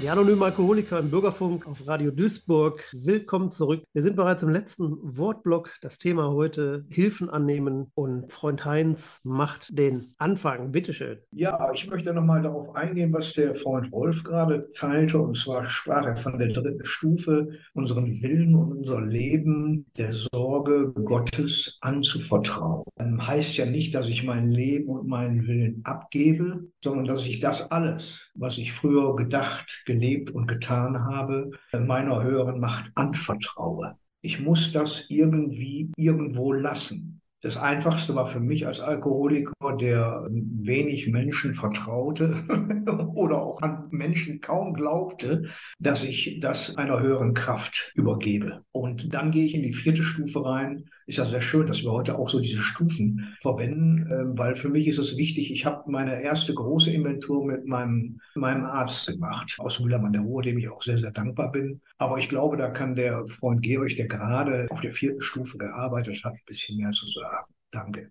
Die 0.05 0.11
anonymen 0.11 0.43
Alkoholiker 0.43 0.99
im 0.99 1.09
Bürgerfunk 1.09 1.67
auf 1.67 1.89
Radio 1.89 2.11
Duisburg. 2.11 2.85
Willkommen 2.93 3.51
zurück. 3.51 3.85
Wir 3.95 4.03
sind 4.03 4.17
bereits 4.17 4.43
im 4.43 4.51
letzten 4.51 4.99
Wortblock. 5.01 5.71
Das 5.81 5.97
Thema 5.97 6.31
heute 6.31 6.85
Hilfen 6.91 7.31
annehmen 7.31 7.91
und 7.95 8.31
Freund 8.31 8.67
Heinz 8.67 9.21
macht 9.25 9.79
den 9.79 10.15
Anfang. 10.19 10.73
Bitte 10.73 10.93
schön. 10.93 11.21
Ja, 11.31 11.71
ich 11.73 11.89
möchte 11.89 12.13
nochmal 12.13 12.43
darauf 12.43 12.77
eingehen, 12.77 13.15
was 13.15 13.33
der 13.33 13.55
Freund 13.55 13.91
Rolf 13.95 14.23
gerade 14.25 14.71
teilte. 14.75 15.21
Und 15.21 15.39
zwar 15.39 15.65
sprach 15.71 16.05
er 16.05 16.19
von 16.19 16.39
der 16.39 16.49
dritten 16.49 16.85
Stufe, 16.85 17.49
unseren 17.73 18.21
Willen 18.21 18.55
und 18.55 18.73
unser 18.73 19.01
Leben 19.01 19.87
der 19.97 20.13
Sorge 20.13 20.93
Gottes 20.93 21.79
anzuvertrauen. 21.81 22.85
Das 22.97 23.27
heißt 23.27 23.57
ja 23.57 23.65
nicht, 23.65 23.95
dass 23.95 24.09
ich 24.09 24.23
mein 24.23 24.51
Leben 24.51 24.91
und 24.91 25.09
meinen 25.09 25.47
Willen 25.47 25.81
abgebe, 25.85 26.69
sondern 26.83 27.07
dass 27.07 27.25
ich 27.25 27.41
das 27.41 27.71
alles, 27.71 28.31
was 28.35 28.59
ich 28.59 28.73
früher 28.73 29.17
gedacht, 29.17 29.83
gelebt 29.87 30.31
und 30.31 30.47
getan 30.47 31.05
habe, 31.05 31.51
meiner 31.73 32.23
höheren 32.23 32.61
Macht 32.61 32.91
anvertraue. 32.95 33.97
Ich 34.21 34.41
muss 34.41 34.73
das 34.73 35.11
irgendwie 35.11 35.91
irgendwo 35.97 36.53
lassen. 36.53 37.21
Das 37.45 37.59
Einfachste 37.59 38.15
war 38.15 38.27
für 38.27 38.41
mich 38.41 38.67
als 38.67 38.81
Alkoholiker, 38.81 39.53
der 39.79 40.27
wenig 40.31 41.09
Menschen 41.09 41.53
vertraute 41.53 42.43
oder 43.15 43.43
auch 43.43 43.61
an 43.61 43.85
Menschen 43.91 44.41
kaum 44.41 44.73
glaubte, 44.73 45.51
dass 45.79 46.05
ich 46.05 46.39
das 46.41 46.79
einer 46.79 47.01
höheren 47.01 47.35
Kraft 47.35 47.93
übergebe. 47.97 48.65
Und 48.73 49.13
dann 49.13 49.31
gehe 49.31 49.45
ich 49.45 49.55
in 49.55 49.63
die 49.63 49.75
vierte 49.75 50.03
Stufe 50.03 50.43
rein. 50.43 50.87
Ist 51.07 51.19
ja 51.19 51.27
sehr 51.27 51.43
schön, 51.43 51.67
dass 51.67 51.83
wir 51.83 51.93
heute 51.93 52.19
auch 52.19 52.31
so 52.31 52.41
diese 52.41 52.63
Stufen 52.63 53.37
verwenden, 53.43 54.09
ähm, 54.11 54.39
weil 54.39 54.57
für 54.57 54.71
mich 54.71 54.89
ist 54.89 54.97
es 54.97 55.19
wichtig, 55.19 55.53
ich 55.53 55.67
habe 55.67 55.91
meine 55.91 56.23
erste 56.23 56.55
große 56.55 56.91
Inventur 56.91 57.45
mit 57.45 57.67
meinem, 57.67 58.21
meinem 58.35 58.65
Arzt 58.65 59.07
gemacht, 59.07 59.57
aus 59.59 59.81
Müllermann 59.81 60.15
der 60.15 60.23
Ruhr, 60.23 60.41
dem 60.41 60.57
ich 60.57 60.71
auch 60.71 60.81
sehr, 60.81 60.97
sehr 60.97 61.13
dankbar 61.13 61.53
bin. 61.53 61.83
Aber 61.99 62.17
ich 62.17 62.31
glaube, 62.31 62.57
da 62.57 62.71
kann 62.71 62.95
der 62.95 63.27
Freund 63.27 63.61
Georg, 63.61 63.95
der 63.97 64.09
gerade 64.09 64.67
auf 64.71 64.81
der 64.81 64.93
vierten 64.93 65.21
Stufe 65.21 65.59
gearbeitet 65.59 66.25
hat, 66.25 66.33
ein 66.33 66.41
bisschen 66.47 66.79
mehr 66.79 66.93
zu 66.93 67.07
sagen. 67.07 67.34
Danke. 67.75 68.11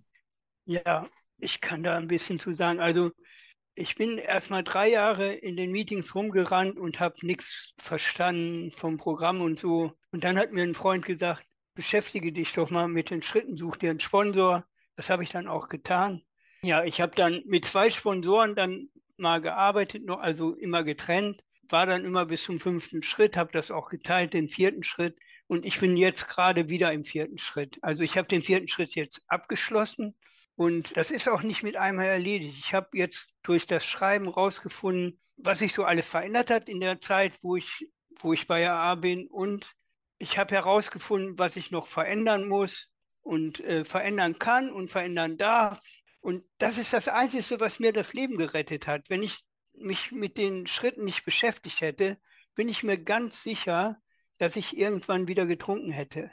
Ja, 0.66 1.08
ich 1.38 1.62
kann 1.62 1.84
da 1.84 1.98
ein 1.98 2.08
bisschen 2.08 2.40
zu 2.40 2.54
sagen. 2.54 2.80
Also 2.80 3.12
ich 3.76 3.96
bin 3.96 4.18
erst 4.18 4.50
mal 4.50 4.64
drei 4.64 4.90
Jahre 4.90 5.34
in 5.34 5.56
den 5.56 5.72
Meetings 5.72 6.14
rumgerannt 6.16 6.78
und 6.78 7.00
habe 7.00 7.26
nichts 7.26 7.74
verstanden 7.78 8.72
vom 8.72 8.98
Programm 8.98 9.42
und 9.42 9.58
so. 9.58 9.94
Und 10.12 10.24
dann 10.24 10.38
hat 10.38 10.52
mir 10.52 10.64
ein 10.64 10.76
Freund 10.76 11.06
gesagt, 11.06 11.44
beschäftige 11.74 12.32
dich 12.32 12.54
doch 12.54 12.70
mal 12.70 12.88
mit 12.88 13.10
den 13.10 13.24
Schritten, 13.24 13.58
such 13.58 13.78
dir 13.78 13.90
einen 13.90 14.00
Sponsor. 14.00 14.66
Das 14.96 15.10
habe 15.10 15.24
ich 15.24 15.30
dann 15.30 15.48
auch 15.48 15.70
getan. 15.70 16.22
Ja, 16.62 16.84
ich 16.84 17.02
habe 17.02 17.16
dann 17.16 17.42
mit 17.46 17.66
zwei 17.66 17.90
Sponsoren 17.90 18.56
dann 18.56 18.90
mal 19.18 19.42
gearbeitet, 19.42 20.08
also 20.10 20.54
immer 20.56 20.84
getrennt 20.84 21.44
war 21.70 21.86
dann 21.86 22.06
immer 22.06 22.26
bis 22.26 22.44
zum 22.44 22.60
fünften 22.60 23.02
Schritt, 23.04 23.38
habe 23.38 23.52
das 23.52 23.72
auch 23.72 23.90
geteilt, 23.90 24.34
den 24.34 24.50
vierten 24.50 24.84
Schritt. 24.84 25.18
Und 25.48 25.66
ich 25.66 25.80
bin 25.80 25.98
jetzt 25.98 26.28
gerade 26.28 26.70
wieder 26.70 26.92
im 26.94 27.04
vierten 27.04 27.38
Schritt. 27.38 27.78
Also 27.82 28.04
ich 28.04 28.18
habe 28.18 28.28
den 28.28 28.42
vierten 28.42 28.68
Schritt 28.68 28.96
jetzt 28.96 29.24
abgeschlossen. 29.28 30.16
Und 30.56 30.96
das 30.96 31.12
ist 31.12 31.28
auch 31.28 31.42
nicht 31.42 31.64
mit 31.64 31.78
einmal 31.78 32.06
erledigt. 32.06 32.58
Ich 32.60 32.74
habe 32.74 32.90
jetzt 32.94 33.34
durch 33.44 33.66
das 33.66 33.86
Schreiben 33.86 34.28
rausgefunden, 34.28 35.20
was 35.38 35.60
sich 35.60 35.74
so 35.74 35.84
alles 35.84 36.10
verändert 36.10 36.50
hat 36.50 36.70
in 36.70 36.80
der 36.80 37.02
Zeit, 37.02 37.34
wo 37.42 37.56
ich, 37.56 37.90
wo 38.20 38.34
ich 38.34 38.48
bei 38.48 38.70
AA 38.70 38.96
bin. 38.96 39.28
Und 39.28 39.66
ich 40.18 40.38
habe 40.38 40.54
herausgefunden, 40.56 41.38
was 41.38 41.56
ich 41.56 41.72
noch 41.72 41.88
verändern 41.88 42.48
muss 42.48 42.90
und 43.22 43.60
äh, 43.62 43.84
verändern 43.84 44.38
kann 44.40 44.72
und 44.72 44.92
verändern 44.92 45.38
darf. 45.38 45.82
Und 46.22 46.46
das 46.58 46.78
ist 46.78 46.94
das 46.94 47.08
Einzige, 47.08 47.60
was 47.60 47.80
mir 47.80 47.92
das 47.92 48.14
Leben 48.14 48.38
gerettet 48.38 48.88
hat. 48.88 49.10
Wenn 49.10 49.24
ich 49.24 49.44
mich 49.74 50.12
mit 50.12 50.38
den 50.38 50.68
Schritten 50.68 51.04
nicht 51.04 51.26
beschäftigt 51.26 51.82
hätte, 51.82 52.18
bin 52.56 52.70
ich 52.70 52.84
mir 52.84 52.98
ganz 52.98 53.44
sicher, 53.44 54.00
dass 54.44 54.58
ich 54.58 54.78
irgendwann 54.78 55.30
wieder 55.30 55.46
getrunken 55.46 55.92
hätte. 55.92 56.30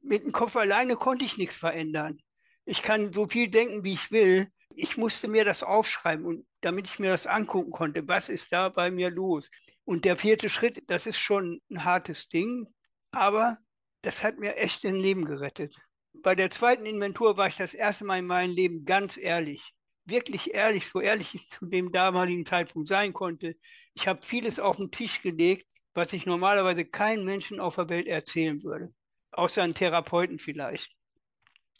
Mit 0.00 0.22
dem 0.22 0.30
Kopf 0.30 0.54
alleine 0.54 0.94
konnte 0.94 1.24
ich 1.24 1.38
nichts 1.38 1.56
verändern. 1.56 2.22
Ich 2.64 2.82
kann 2.82 3.12
so 3.12 3.26
viel 3.26 3.48
denken, 3.48 3.82
wie 3.82 3.94
ich 3.94 4.12
will. 4.12 4.46
Ich 4.76 4.96
musste 4.96 5.26
mir 5.26 5.44
das 5.44 5.64
aufschreiben 5.64 6.24
und 6.24 6.46
damit 6.60 6.86
ich 6.86 7.00
mir 7.00 7.10
das 7.10 7.26
angucken 7.26 7.72
konnte, 7.72 8.06
was 8.06 8.28
ist 8.28 8.52
da 8.52 8.68
bei 8.68 8.92
mir 8.92 9.10
los. 9.10 9.50
Und 9.84 10.04
der 10.04 10.16
vierte 10.16 10.48
Schritt, 10.48 10.84
das 10.86 11.06
ist 11.06 11.18
schon 11.18 11.60
ein 11.68 11.82
hartes 11.82 12.28
Ding, 12.28 12.72
aber 13.10 13.58
das 14.02 14.22
hat 14.22 14.38
mir 14.38 14.56
echt 14.56 14.84
ein 14.84 14.94
Leben 14.94 15.24
gerettet. 15.24 15.74
Bei 16.12 16.36
der 16.36 16.50
zweiten 16.50 16.86
Inventur 16.86 17.36
war 17.36 17.48
ich 17.48 17.56
das 17.56 17.74
erste 17.74 18.04
Mal 18.04 18.20
in 18.20 18.26
meinem 18.26 18.54
Leben 18.54 18.84
ganz 18.84 19.16
ehrlich 19.16 19.74
wirklich 20.08 20.54
ehrlich, 20.54 20.86
so 20.86 21.00
ehrlich 21.00 21.34
ich 21.34 21.48
zu 21.48 21.66
dem 21.66 21.92
damaligen 21.92 22.46
Zeitpunkt 22.46 22.88
sein 22.88 23.12
konnte. 23.12 23.56
Ich 23.94 24.08
habe 24.08 24.22
vieles 24.22 24.58
auf 24.58 24.76
den 24.76 24.90
Tisch 24.90 25.20
gelegt, 25.22 25.66
was 25.94 26.12
ich 26.12 26.26
normalerweise 26.26 26.84
keinem 26.84 27.24
Menschen 27.24 27.60
auf 27.60 27.76
der 27.76 27.88
Welt 27.88 28.06
erzählen 28.06 28.62
würde. 28.62 28.92
Außer 29.32 29.62
einen 29.62 29.74
Therapeuten 29.74 30.38
vielleicht. 30.38 30.92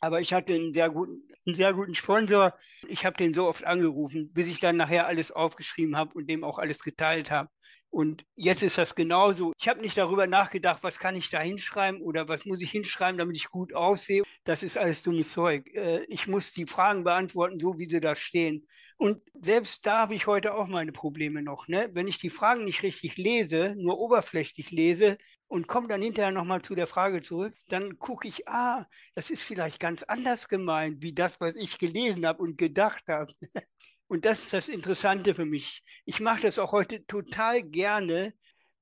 Aber 0.00 0.20
ich 0.20 0.32
hatte 0.32 0.54
einen 0.54 0.72
sehr 0.72 0.90
guten, 0.90 1.22
einen 1.46 1.54
sehr 1.54 1.72
guten 1.72 1.94
Sponsor. 1.94 2.54
Ich 2.86 3.04
habe 3.04 3.16
den 3.16 3.34
so 3.34 3.46
oft 3.48 3.64
angerufen, 3.64 4.32
bis 4.32 4.46
ich 4.46 4.60
dann 4.60 4.76
nachher 4.76 5.06
alles 5.06 5.32
aufgeschrieben 5.32 5.96
habe 5.96 6.14
und 6.14 6.28
dem 6.28 6.44
auch 6.44 6.58
alles 6.58 6.82
geteilt 6.82 7.30
habe. 7.30 7.50
Und 7.90 8.24
jetzt 8.36 8.62
ist 8.62 8.78
das 8.78 8.94
genauso. 8.94 9.52
Ich 9.58 9.68
habe 9.68 9.80
nicht 9.80 9.96
darüber 9.96 10.26
nachgedacht, 10.26 10.82
was 10.82 10.98
kann 10.98 11.16
ich 11.16 11.30
da 11.30 11.40
hinschreiben 11.40 12.02
oder 12.02 12.28
was 12.28 12.44
muss 12.44 12.60
ich 12.60 12.70
hinschreiben, 12.70 13.18
damit 13.18 13.36
ich 13.36 13.48
gut 13.48 13.74
aussehe. 13.74 14.22
Das 14.44 14.62
ist 14.62 14.76
alles 14.76 15.02
dummes 15.02 15.32
Zeug. 15.32 15.66
Äh, 15.74 16.04
ich 16.04 16.26
muss 16.26 16.52
die 16.52 16.66
Fragen 16.66 17.04
beantworten, 17.04 17.58
so 17.58 17.78
wie 17.78 17.88
sie 17.88 18.00
da 18.00 18.14
stehen. 18.14 18.66
Und 18.98 19.22
selbst 19.40 19.86
da 19.86 20.00
habe 20.00 20.14
ich 20.16 20.26
heute 20.26 20.54
auch 20.54 20.66
meine 20.66 20.90
Probleme 20.90 21.40
noch. 21.40 21.68
Ne? 21.68 21.88
Wenn 21.92 22.08
ich 22.08 22.18
die 22.18 22.30
Fragen 22.30 22.64
nicht 22.64 22.82
richtig 22.82 23.16
lese, 23.16 23.74
nur 23.78 23.98
oberflächlich 23.98 24.72
lese 24.72 25.18
und 25.46 25.68
komme 25.68 25.86
dann 25.86 26.02
hinterher 26.02 26.32
nochmal 26.32 26.62
zu 26.62 26.74
der 26.74 26.88
Frage 26.88 27.22
zurück, 27.22 27.54
dann 27.68 27.98
gucke 27.98 28.26
ich, 28.26 28.48
ah, 28.48 28.86
das 29.14 29.30
ist 29.30 29.42
vielleicht 29.42 29.78
ganz 29.78 30.02
anders 30.02 30.48
gemeint, 30.48 31.00
wie 31.00 31.14
das, 31.14 31.40
was 31.40 31.54
ich 31.54 31.78
gelesen 31.78 32.26
habe 32.26 32.42
und 32.42 32.58
gedacht 32.58 33.04
habe. 33.08 33.32
Und 34.08 34.24
das 34.24 34.44
ist 34.44 34.52
das 34.54 34.68
Interessante 34.68 35.34
für 35.34 35.44
mich. 35.44 35.82
Ich 36.06 36.18
mache 36.18 36.42
das 36.42 36.58
auch 36.58 36.72
heute 36.72 37.06
total 37.06 37.62
gerne. 37.62 38.34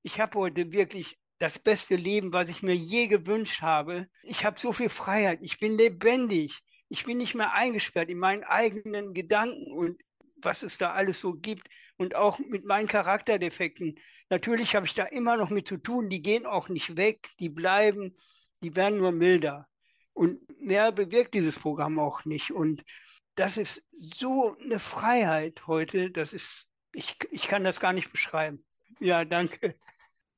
Ich 0.02 0.20
habe 0.20 0.38
heute 0.38 0.72
wirklich 0.72 1.18
das 1.38 1.58
beste 1.58 1.96
Leben, 1.96 2.32
was 2.32 2.48
ich 2.48 2.62
mir 2.62 2.74
je 2.76 3.08
gewünscht 3.08 3.60
habe. 3.60 4.08
Ich 4.22 4.44
habe 4.44 4.58
so 4.58 4.72
viel 4.72 4.88
Freiheit. 4.88 5.40
Ich 5.42 5.58
bin 5.58 5.76
lebendig. 5.76 6.60
Ich 6.88 7.04
bin 7.04 7.18
nicht 7.18 7.34
mehr 7.34 7.52
eingesperrt 7.52 8.08
in 8.08 8.18
meinen 8.18 8.44
eigenen 8.44 9.12
Gedanken 9.12 9.72
und 9.72 10.00
was 10.36 10.62
es 10.62 10.78
da 10.78 10.92
alles 10.92 11.18
so 11.18 11.34
gibt 11.34 11.68
und 11.96 12.14
auch 12.14 12.38
mit 12.38 12.64
meinen 12.64 12.86
Charakterdefekten. 12.86 13.98
Natürlich 14.30 14.76
habe 14.76 14.86
ich 14.86 14.94
da 14.94 15.04
immer 15.04 15.36
noch 15.36 15.50
mit 15.50 15.66
zu 15.66 15.76
tun. 15.76 16.08
Die 16.08 16.22
gehen 16.22 16.46
auch 16.46 16.68
nicht 16.68 16.96
weg. 16.96 17.30
Die 17.40 17.48
bleiben. 17.48 18.16
Die 18.62 18.76
werden 18.76 18.98
nur 18.98 19.12
milder. 19.12 19.66
Und 20.12 20.40
mehr 20.60 20.92
bewirkt 20.92 21.34
dieses 21.34 21.58
Programm 21.58 21.98
auch 21.98 22.24
nicht. 22.24 22.52
Und 22.52 22.84
das 23.36 23.58
ist 23.58 23.82
so 23.98 24.56
eine 24.62 24.78
Freiheit 24.78 25.66
heute, 25.66 26.10
das 26.10 26.32
ist, 26.32 26.68
ich, 26.92 27.16
ich 27.30 27.46
kann 27.46 27.64
das 27.64 27.80
gar 27.80 27.92
nicht 27.92 28.10
beschreiben. 28.10 28.64
Ja, 28.98 29.24
danke. 29.24 29.74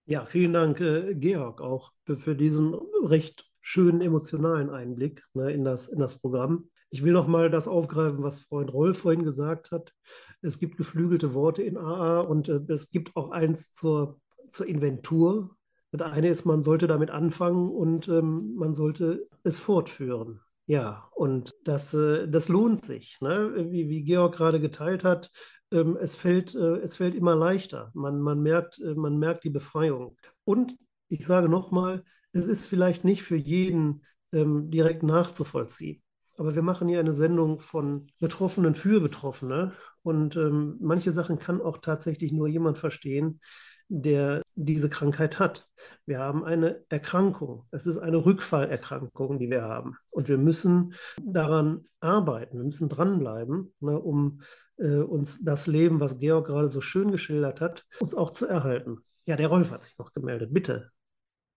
Ja, 0.05 0.27
vielen 0.27 0.53
Dank, 0.53 0.81
äh, 0.81 1.15
Georg, 1.15 1.61
auch 1.61 1.93
für, 2.05 2.35
diesen 2.35 2.75
recht 3.03 3.47
schönen 3.61 4.01
emotionalen 4.01 4.71
Einblick 4.71 5.23
ne, 5.35 5.53
in, 5.53 5.65
das, 5.65 5.89
in 5.89 5.99
das 5.99 6.19
Programm. 6.19 6.71
Ich 6.91 7.05
will 7.05 7.13
noch 7.13 7.29
mal 7.29 7.51
das 7.51 7.69
aufgreifen, 7.69 8.23
was 8.23 8.41
Freund 8.41 8.73
Rolf 8.73 9.01
vorhin 9.01 9.25
gesagt 9.25 9.71
hat. 9.71 9.93
Es 10.41 10.59
gibt 10.59 10.77
geflügelte 10.77 11.35
Worte 11.35 11.63
in 11.63 11.77
AA 11.77 12.21
und 12.21 12.49
äh, 12.49 12.61
es 12.69 12.91
gibt 12.91 13.15
auch 13.17 13.31
eins 13.31 13.75
zur, 13.75 14.21
zur 14.51 14.67
Inventur. 14.67 15.55
Das 15.93 16.11
eine 16.13 16.29
ist, 16.29 16.45
man 16.45 16.63
sollte 16.63 16.87
damit 16.87 17.11
anfangen 17.11 17.71
und 17.71 18.09
ähm, 18.09 18.55
man 18.57 18.75
sollte 18.75 19.29
es 19.45 19.61
fortführen. 19.61 20.41
Ja, 20.69 21.09
und 21.15 21.55
das, 21.65 21.95
äh, 21.95 22.29
das 22.29 22.49
lohnt 22.49 22.85
sich, 22.85 23.19
ne? 23.23 23.69
wie, 23.71 23.89
wie 23.89 24.03
Georg 24.05 24.37
gerade 24.37 24.61
geteilt 24.61 25.03
hat. 25.03 25.31
Ähm, 25.73 25.97
es, 26.01 26.15
fällt, 26.15 26.55
äh, 26.55 26.77
es 26.81 26.97
fällt 26.97 27.15
immer 27.15 27.35
leichter. 27.35 27.91
Man, 27.95 28.21
man, 28.21 28.43
merkt, 28.43 28.79
äh, 28.81 28.95
man 28.95 29.19
merkt 29.19 29.45
die 29.45 29.51
Befreiung. 29.51 30.17
Und 30.45 30.77
ich 31.09 31.27
sage 31.27 31.49
nochmal, 31.49 32.05
es 32.33 32.47
ist 32.47 32.67
vielleicht 32.67 33.03
nicht 33.05 33.23
für 33.23 33.37
jeden 33.37 34.05
ähm, 34.33 34.71
direkt 34.71 35.03
nachzuvollziehen. 35.03 36.03
Aber 36.37 36.55
wir 36.55 36.63
machen 36.63 36.89
hier 36.89 37.01
eine 37.01 37.15
Sendung 37.15 37.59
von 37.61 38.07
Betroffenen 38.21 38.75
für 38.75 39.01
Betroffene. 39.01 39.73
Und 40.03 40.37
ähm, 40.37 40.77
manche 40.81 41.13
Sachen 41.13 41.39
kann 41.39 41.63
auch 41.63 41.79
tatsächlich 41.79 42.33
nur 42.33 42.47
jemand 42.49 42.79
verstehen, 42.79 43.41
der 43.89 44.43
diese 44.55 44.89
Krankheit 44.89 45.39
hat. 45.39 45.69
Wir 46.07 46.19
haben 46.19 46.45
eine 46.45 46.85
Erkrankung. 46.89 47.65
Es 47.71 47.87
ist 47.87 47.99
eine 47.99 48.25
Rückfallerkrankung, 48.25 49.39
die 49.39 49.51
wir 49.51 49.63
haben. 49.63 49.97
Und 50.11 50.29
wir 50.29 50.39
müssen 50.39 50.95
daran 51.23 51.87
arbeiten, 52.01 52.59
wir 52.59 52.65
müssen 52.65 52.89
dranbleiben, 52.89 53.75
ne, 53.81 53.99
um 53.99 54.43
äh, 54.77 54.97
uns 54.97 55.43
das 55.43 55.67
Leben, 55.67 56.01
was 56.01 56.19
Georg 56.19 56.47
gerade 56.47 56.69
so 56.69 56.81
schön 56.81 57.11
geschildert 57.11 57.61
hat, 57.61 57.87
uns 58.01 58.15
auch 58.15 58.31
zu 58.31 58.47
erhalten. 58.47 58.99
Ja, 59.27 59.37
der 59.37 59.49
Rolf 59.49 59.71
hat 59.71 59.85
sich 59.85 59.99
noch 59.99 60.13
gemeldet. 60.13 60.53
Bitte. 60.53 60.91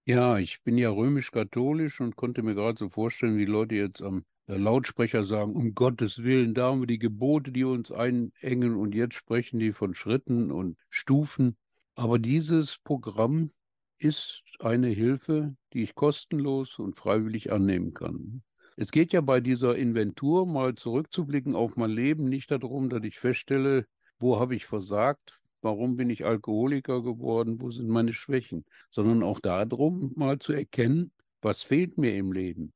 Ja, 0.05 0.39
ich 0.39 0.63
bin 0.63 0.77
ja 0.77 0.89
römisch-katholisch 0.89 2.01
und 2.01 2.15
konnte 2.15 2.41
mir 2.41 2.55
gerade 2.55 2.77
so 2.77 2.89
vorstellen, 2.89 3.38
wie 3.38 3.45
Leute 3.45 3.75
jetzt 3.75 4.01
am 4.01 4.25
äh, 4.47 4.57
Lautsprecher 4.57 5.23
sagen, 5.23 5.55
um 5.55 5.75
Gottes 5.75 6.23
Willen, 6.23 6.53
da 6.53 6.71
haben 6.71 6.82
wir 6.82 6.88
die 6.88 6.99
Gebote, 6.99 7.51
die 7.51 7.63
uns 7.63 7.91
einengen 7.91 8.75
und 8.75 8.95
jetzt 8.95 9.15
sprechen 9.15 9.59
die 9.59 9.73
von 9.73 9.93
Schritten 9.93 10.51
und 10.51 10.77
Stufen. 10.89 11.55
Aber 12.02 12.18
dieses 12.18 12.80
Programm 12.80 13.52
ist 13.99 14.41
eine 14.58 14.88
Hilfe, 14.88 15.56
die 15.72 15.84
ich 15.84 15.93
kostenlos 15.93 16.80
und 16.80 16.95
freiwillig 16.95 17.52
annehmen 17.52 17.93
kann. 17.93 18.41
Es 18.76 18.89
geht 18.89 19.14
ja 19.14 19.22
bei 19.22 19.39
dieser 19.39 19.76
Inventur 19.76 20.47
mal 20.47 20.74
zurückzublicken 20.74 21.56
auf 21.56 21.78
mein 21.78 21.91
Leben 21.91 22.28
nicht 22.28 22.49
darum, 22.49 22.89
dass 22.89 23.04
ich 23.04 23.20
feststelle, 23.20 23.86
wo 24.18 24.39
habe 24.39 24.56
ich 24.56 24.66
versagt, 24.66 25.39
warum 25.62 25.95
bin 25.95 26.10
ich 26.10 26.26
Alkoholiker 26.26 27.04
geworden, 27.04 27.62
wo 27.62 27.70
sind 27.70 27.88
meine 27.88 28.16
Schwächen, 28.16 28.66
sondern 28.89 29.22
auch 29.22 29.39
darum, 29.39 30.12
mal 30.16 30.39
zu 30.39 30.54
erkennen, 30.54 31.12
was 31.39 31.62
fehlt 31.62 31.99
mir 31.99 32.16
im 32.16 32.32
Leben, 32.32 32.74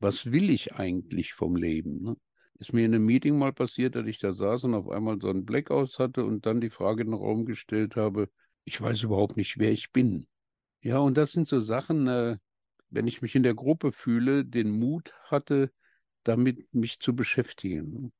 was 0.00 0.32
will 0.32 0.50
ich 0.50 0.74
eigentlich 0.74 1.32
vom 1.32 1.54
Leben. 1.54 2.02
Ne? 2.02 2.16
Ist 2.58 2.72
mir 2.72 2.84
in 2.84 2.92
einem 2.92 3.06
Meeting 3.06 3.38
mal 3.38 3.52
passiert, 3.52 3.94
dass 3.94 4.08
ich 4.08 4.18
da 4.18 4.34
saß 4.34 4.64
und 4.64 4.74
auf 4.74 4.88
einmal 4.88 5.20
so 5.20 5.28
einen 5.28 5.44
Blackout 5.44 5.96
hatte 6.00 6.24
und 6.24 6.44
dann 6.44 6.60
die 6.60 6.70
Frage 6.70 7.02
in 7.02 7.10
den 7.10 7.20
Raum 7.20 7.44
gestellt 7.44 7.94
habe, 7.94 8.28
ich 8.64 8.80
weiß 8.80 9.02
überhaupt 9.02 9.36
nicht, 9.36 9.58
wer 9.58 9.72
ich 9.72 9.92
bin. 9.92 10.26
Ja, 10.80 10.98
und 10.98 11.16
das 11.16 11.32
sind 11.32 11.48
so 11.48 11.60
Sachen, 11.60 12.08
äh, 12.08 12.38
wenn 12.90 13.06
ich 13.06 13.22
mich 13.22 13.34
in 13.34 13.42
der 13.42 13.54
Gruppe 13.54 13.92
fühle, 13.92 14.44
den 14.44 14.70
Mut 14.70 15.12
hatte, 15.24 15.72
damit 16.24 16.72
mich 16.74 17.00
zu 17.00 17.14
beschäftigen. 17.14 18.12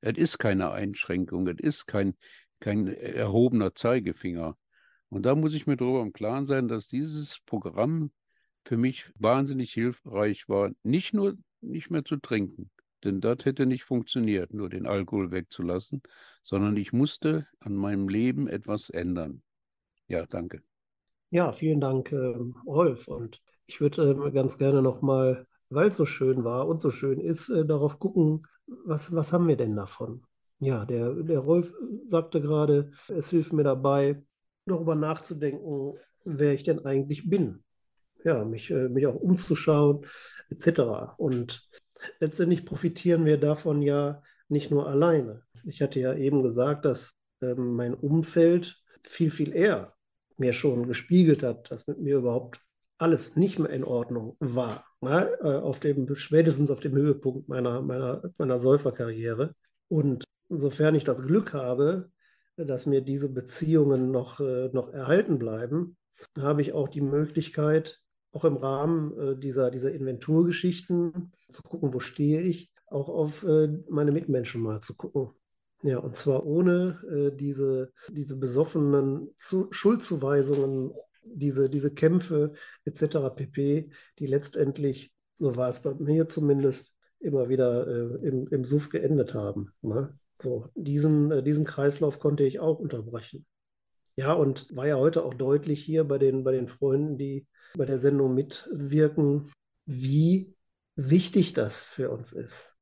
Es 0.00 0.18
ist 0.18 0.38
keine 0.38 0.70
Einschränkung, 0.70 1.48
es 1.48 1.60
ist 1.60 1.86
kein, 1.86 2.14
kein 2.60 2.88
erhobener 2.88 3.74
Zeigefinger. 3.74 4.56
Und 5.08 5.26
da 5.26 5.34
muss 5.34 5.54
ich 5.54 5.66
mir 5.66 5.76
darüber 5.76 6.02
im 6.02 6.12
Klaren 6.12 6.46
sein, 6.46 6.68
dass 6.68 6.88
dieses 6.88 7.40
Programm 7.46 8.10
für 8.64 8.76
mich 8.76 9.10
wahnsinnig 9.16 9.72
hilfreich 9.72 10.48
war, 10.48 10.70
nicht 10.82 11.14
nur 11.14 11.36
nicht 11.60 11.90
mehr 11.90 12.04
zu 12.04 12.16
trinken, 12.16 12.70
denn 13.02 13.20
das 13.20 13.44
hätte 13.44 13.66
nicht 13.66 13.84
funktioniert, 13.84 14.52
nur 14.52 14.68
den 14.68 14.86
Alkohol 14.86 15.30
wegzulassen, 15.30 16.02
sondern 16.42 16.76
ich 16.76 16.92
musste 16.92 17.46
an 17.60 17.74
meinem 17.74 18.08
Leben 18.08 18.48
etwas 18.48 18.90
ändern. 18.90 19.42
Ja, 20.08 20.26
danke. 20.26 20.62
Ja, 21.30 21.52
vielen 21.52 21.80
Dank, 21.80 22.12
äh, 22.12 22.34
Rolf. 22.66 23.08
Und 23.08 23.42
ich 23.66 23.80
würde 23.80 24.10
äh, 24.26 24.30
ganz 24.30 24.58
gerne 24.58 24.82
nochmal, 24.82 25.46
weil 25.68 25.88
es 25.88 25.96
so 25.96 26.04
schön 26.04 26.44
war 26.44 26.68
und 26.68 26.80
so 26.80 26.90
schön 26.90 27.20
ist, 27.20 27.48
äh, 27.48 27.64
darauf 27.64 27.98
gucken, 27.98 28.46
was, 28.66 29.14
was 29.14 29.32
haben 29.32 29.48
wir 29.48 29.56
denn 29.56 29.76
davon? 29.76 30.22
Ja, 30.60 30.84
der, 30.84 31.12
der 31.14 31.40
Rolf 31.40 31.74
sagte 32.10 32.40
gerade, 32.40 32.92
es 33.08 33.30
hilft 33.30 33.52
mir 33.52 33.64
dabei, 33.64 34.22
darüber 34.66 34.94
nachzudenken, 34.94 35.94
wer 36.24 36.54
ich 36.54 36.62
denn 36.62 36.84
eigentlich 36.84 37.28
bin. 37.28 37.64
Ja, 38.24 38.44
mich, 38.44 38.70
äh, 38.70 38.88
mich 38.88 39.06
auch 39.06 39.16
umzuschauen, 39.16 40.06
etc. 40.50 41.14
Und 41.18 41.68
letztendlich 42.20 42.64
profitieren 42.64 43.24
wir 43.24 43.38
davon 43.38 43.82
ja 43.82 44.22
nicht 44.48 44.70
nur 44.70 44.88
alleine. 44.88 45.42
Ich 45.64 45.82
hatte 45.82 46.00
ja 46.00 46.14
eben 46.14 46.42
gesagt, 46.42 46.84
dass 46.84 47.14
ähm, 47.42 47.74
mein 47.76 47.94
Umfeld 47.94 48.80
viel, 49.02 49.30
viel 49.30 49.52
eher 49.52 49.93
mir 50.38 50.52
schon 50.52 50.86
gespiegelt 50.86 51.42
hat, 51.42 51.70
dass 51.70 51.86
mit 51.86 52.00
mir 52.00 52.16
überhaupt 52.16 52.60
alles 52.98 53.36
nicht 53.36 53.58
mehr 53.58 53.70
in 53.70 53.84
Ordnung 53.84 54.36
war. 54.40 54.84
Ne? 55.00 55.30
Äh, 55.40 55.56
auf 55.58 55.80
dem, 55.80 56.14
spätestens 56.14 56.70
auf 56.70 56.80
dem 56.80 56.94
Höhepunkt 56.94 57.48
meiner, 57.48 57.82
meiner, 57.82 58.22
meiner 58.38 58.58
Säuferkarriere. 58.58 59.54
Und 59.88 60.24
sofern 60.48 60.94
ich 60.94 61.04
das 61.04 61.22
Glück 61.22 61.52
habe, 61.52 62.10
dass 62.56 62.86
mir 62.86 63.00
diese 63.00 63.32
Beziehungen 63.32 64.10
noch, 64.10 64.40
äh, 64.40 64.68
noch 64.72 64.92
erhalten 64.92 65.38
bleiben, 65.38 65.96
habe 66.38 66.62
ich 66.62 66.72
auch 66.72 66.88
die 66.88 67.00
Möglichkeit, 67.00 68.00
auch 68.32 68.44
im 68.44 68.56
Rahmen 68.56 69.18
äh, 69.18 69.36
dieser, 69.36 69.70
dieser 69.70 69.92
Inventurgeschichten 69.92 71.32
zu 71.50 71.62
gucken, 71.62 71.92
wo 71.92 72.00
stehe 72.00 72.42
ich, 72.42 72.70
auch 72.86 73.08
auf 73.08 73.44
meine 73.88 74.12
Mitmenschen 74.12 74.60
mal 74.60 74.80
zu 74.80 74.94
gucken. 74.94 75.30
Ja, 75.86 75.98
und 75.98 76.16
zwar 76.16 76.46
ohne 76.46 77.32
diese, 77.38 77.92
diese 78.08 78.36
besoffenen 78.36 79.28
zu 79.36 79.68
Schuldzuweisungen 79.70 80.94
diese, 81.24 81.70
diese 81.70 81.92
Kämpfe 81.92 82.52
etc. 82.84 83.34
pp., 83.34 83.90
die 84.18 84.26
letztendlich, 84.26 85.12
so 85.38 85.56
war 85.56 85.68
es 85.68 85.80
bei 85.80 85.94
mir 85.94 86.28
zumindest, 86.28 86.92
immer 87.20 87.48
wieder 87.48 87.86
äh, 87.86 88.26
im, 88.26 88.48
im 88.48 88.64
Suff 88.64 88.90
geendet 88.90 89.32
haben. 89.32 89.72
Ne? 89.80 90.18
So, 90.34 90.68
diesen, 90.74 91.30
äh, 91.30 91.42
diesen 91.42 91.64
Kreislauf 91.64 92.18
konnte 92.18 92.44
ich 92.44 92.60
auch 92.60 92.78
unterbrechen. 92.78 93.46
Ja, 94.16 94.34
und 94.34 94.66
war 94.76 94.86
ja 94.86 94.96
heute 94.96 95.24
auch 95.24 95.32
deutlich 95.32 95.82
hier 95.82 96.04
bei 96.04 96.18
den, 96.18 96.44
bei 96.44 96.52
den 96.52 96.68
Freunden, 96.68 97.16
die 97.16 97.46
bei 97.76 97.86
der 97.86 97.98
Sendung 97.98 98.34
mitwirken, 98.34 99.50
wie 99.86 100.54
wichtig 100.96 101.54
das 101.54 101.82
für 101.82 102.10
uns 102.10 102.32
ist 102.32 102.73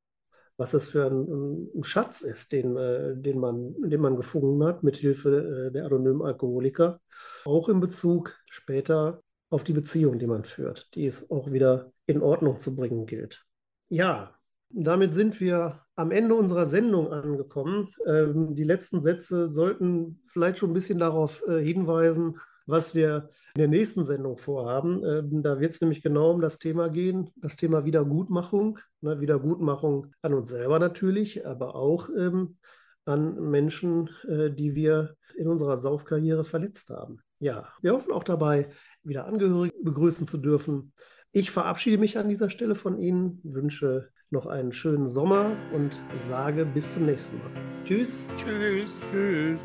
was 0.57 0.75
es 0.75 0.89
für 0.89 1.07
ein, 1.07 1.69
ein 1.75 1.85
Schatz 1.85 2.21
ist, 2.21 2.53
den, 2.53 2.77
äh, 2.77 3.17
den, 3.17 3.39
man, 3.39 3.75
den 3.83 4.01
man 4.01 4.17
gefunden 4.17 4.65
hat 4.65 4.83
mit 4.83 4.97
Hilfe 4.97 5.69
äh, 5.69 5.73
der 5.73 5.87
anonymen 5.87 6.23
Alkoholiker, 6.23 7.01
auch 7.45 7.69
in 7.69 7.81
Bezug 7.81 8.39
später 8.49 9.23
auf 9.51 9.65
die 9.65 9.73
Beziehung, 9.73 10.19
die 10.19 10.27
man 10.27 10.45
führt, 10.45 10.89
die 10.95 11.07
es 11.07 11.31
auch 11.31 11.53
wieder 11.53 11.93
in 12.07 12.23
Ordnung 12.23 12.59
zu 12.59 12.75
bringen 12.75 13.07
gilt. 13.07 13.45
Ja, 13.89 14.35
damit 14.71 15.13
sind 15.13 15.41
wir 15.41 15.83
am 15.97 16.11
Ende 16.11 16.35
unserer 16.35 16.67
Sendung 16.67 17.13
angekommen. 17.13 17.91
Ähm, 18.07 18.55
die 18.55 18.65
letzten 18.65 19.03
Sätze 19.03 19.49
sollten 19.49 20.21
vielleicht 20.25 20.59
schon 20.59 20.71
ein 20.71 20.75
bisschen 20.75 20.99
darauf 20.99 21.43
äh, 21.47 21.63
hinweisen, 21.63 22.39
was 22.67 22.95
wir 22.95 23.31
in 23.55 23.61
der 23.61 23.69
nächsten 23.69 24.05
Sendung 24.05 24.37
vorhaben. 24.37 25.05
Ähm, 25.05 25.43
da 25.43 25.61
wird 25.61 25.75
es 25.75 25.81
nämlich 25.81 26.03
genau 26.03 26.31
um 26.33 26.41
das 26.41 26.59
Thema 26.59 26.89
gehen, 26.89 27.31
das 27.37 27.57
Thema 27.57 27.85
Wiedergutmachung. 27.85 28.79
Ne, 29.01 29.21
Wiedergutmachung 29.21 30.15
an 30.23 30.35
uns 30.35 30.49
selber 30.49 30.79
natürlich, 30.79 31.47
aber 31.47 31.75
auch 31.75 32.09
ähm, 32.17 32.57
an 33.05 33.51
Menschen, 33.51 34.11
äh, 34.29 34.51
die 34.51 34.75
wir 34.75 35.17
in 35.37 35.49
unserer 35.49 35.77
Saufkarriere 35.77 36.45
verletzt 36.45 36.91
haben. 36.91 37.21
Ja, 37.41 37.69
wir 37.81 37.93
hoffen 37.93 38.13
auch 38.13 38.25
dabei, 38.25 38.69
wieder 39.03 39.27
Angehörige 39.27 39.75
begrüßen 39.83 40.29
zu 40.29 40.39
dürfen. 40.39 40.93
Ich 41.33 41.51
verabschiede 41.51 41.99
mich 41.99 42.19
an 42.19 42.29
dieser 42.29 42.51
Stelle 42.51 42.75
von 42.75 42.99
Ihnen, 42.99 43.41
wünsche 43.43 44.11
noch 44.31 44.47
einen 44.47 44.73
schönen 44.73 45.09
Sommer 45.09 45.57
und 45.73 45.99
sage 46.29 46.65
bis 46.65 46.95
zum 46.95 47.07
nächsten 47.07 47.39
Mal. 47.39 47.51
Tschüss. 47.85 48.27
Tschüss. 48.37 49.07
Tschüss. 49.11 49.61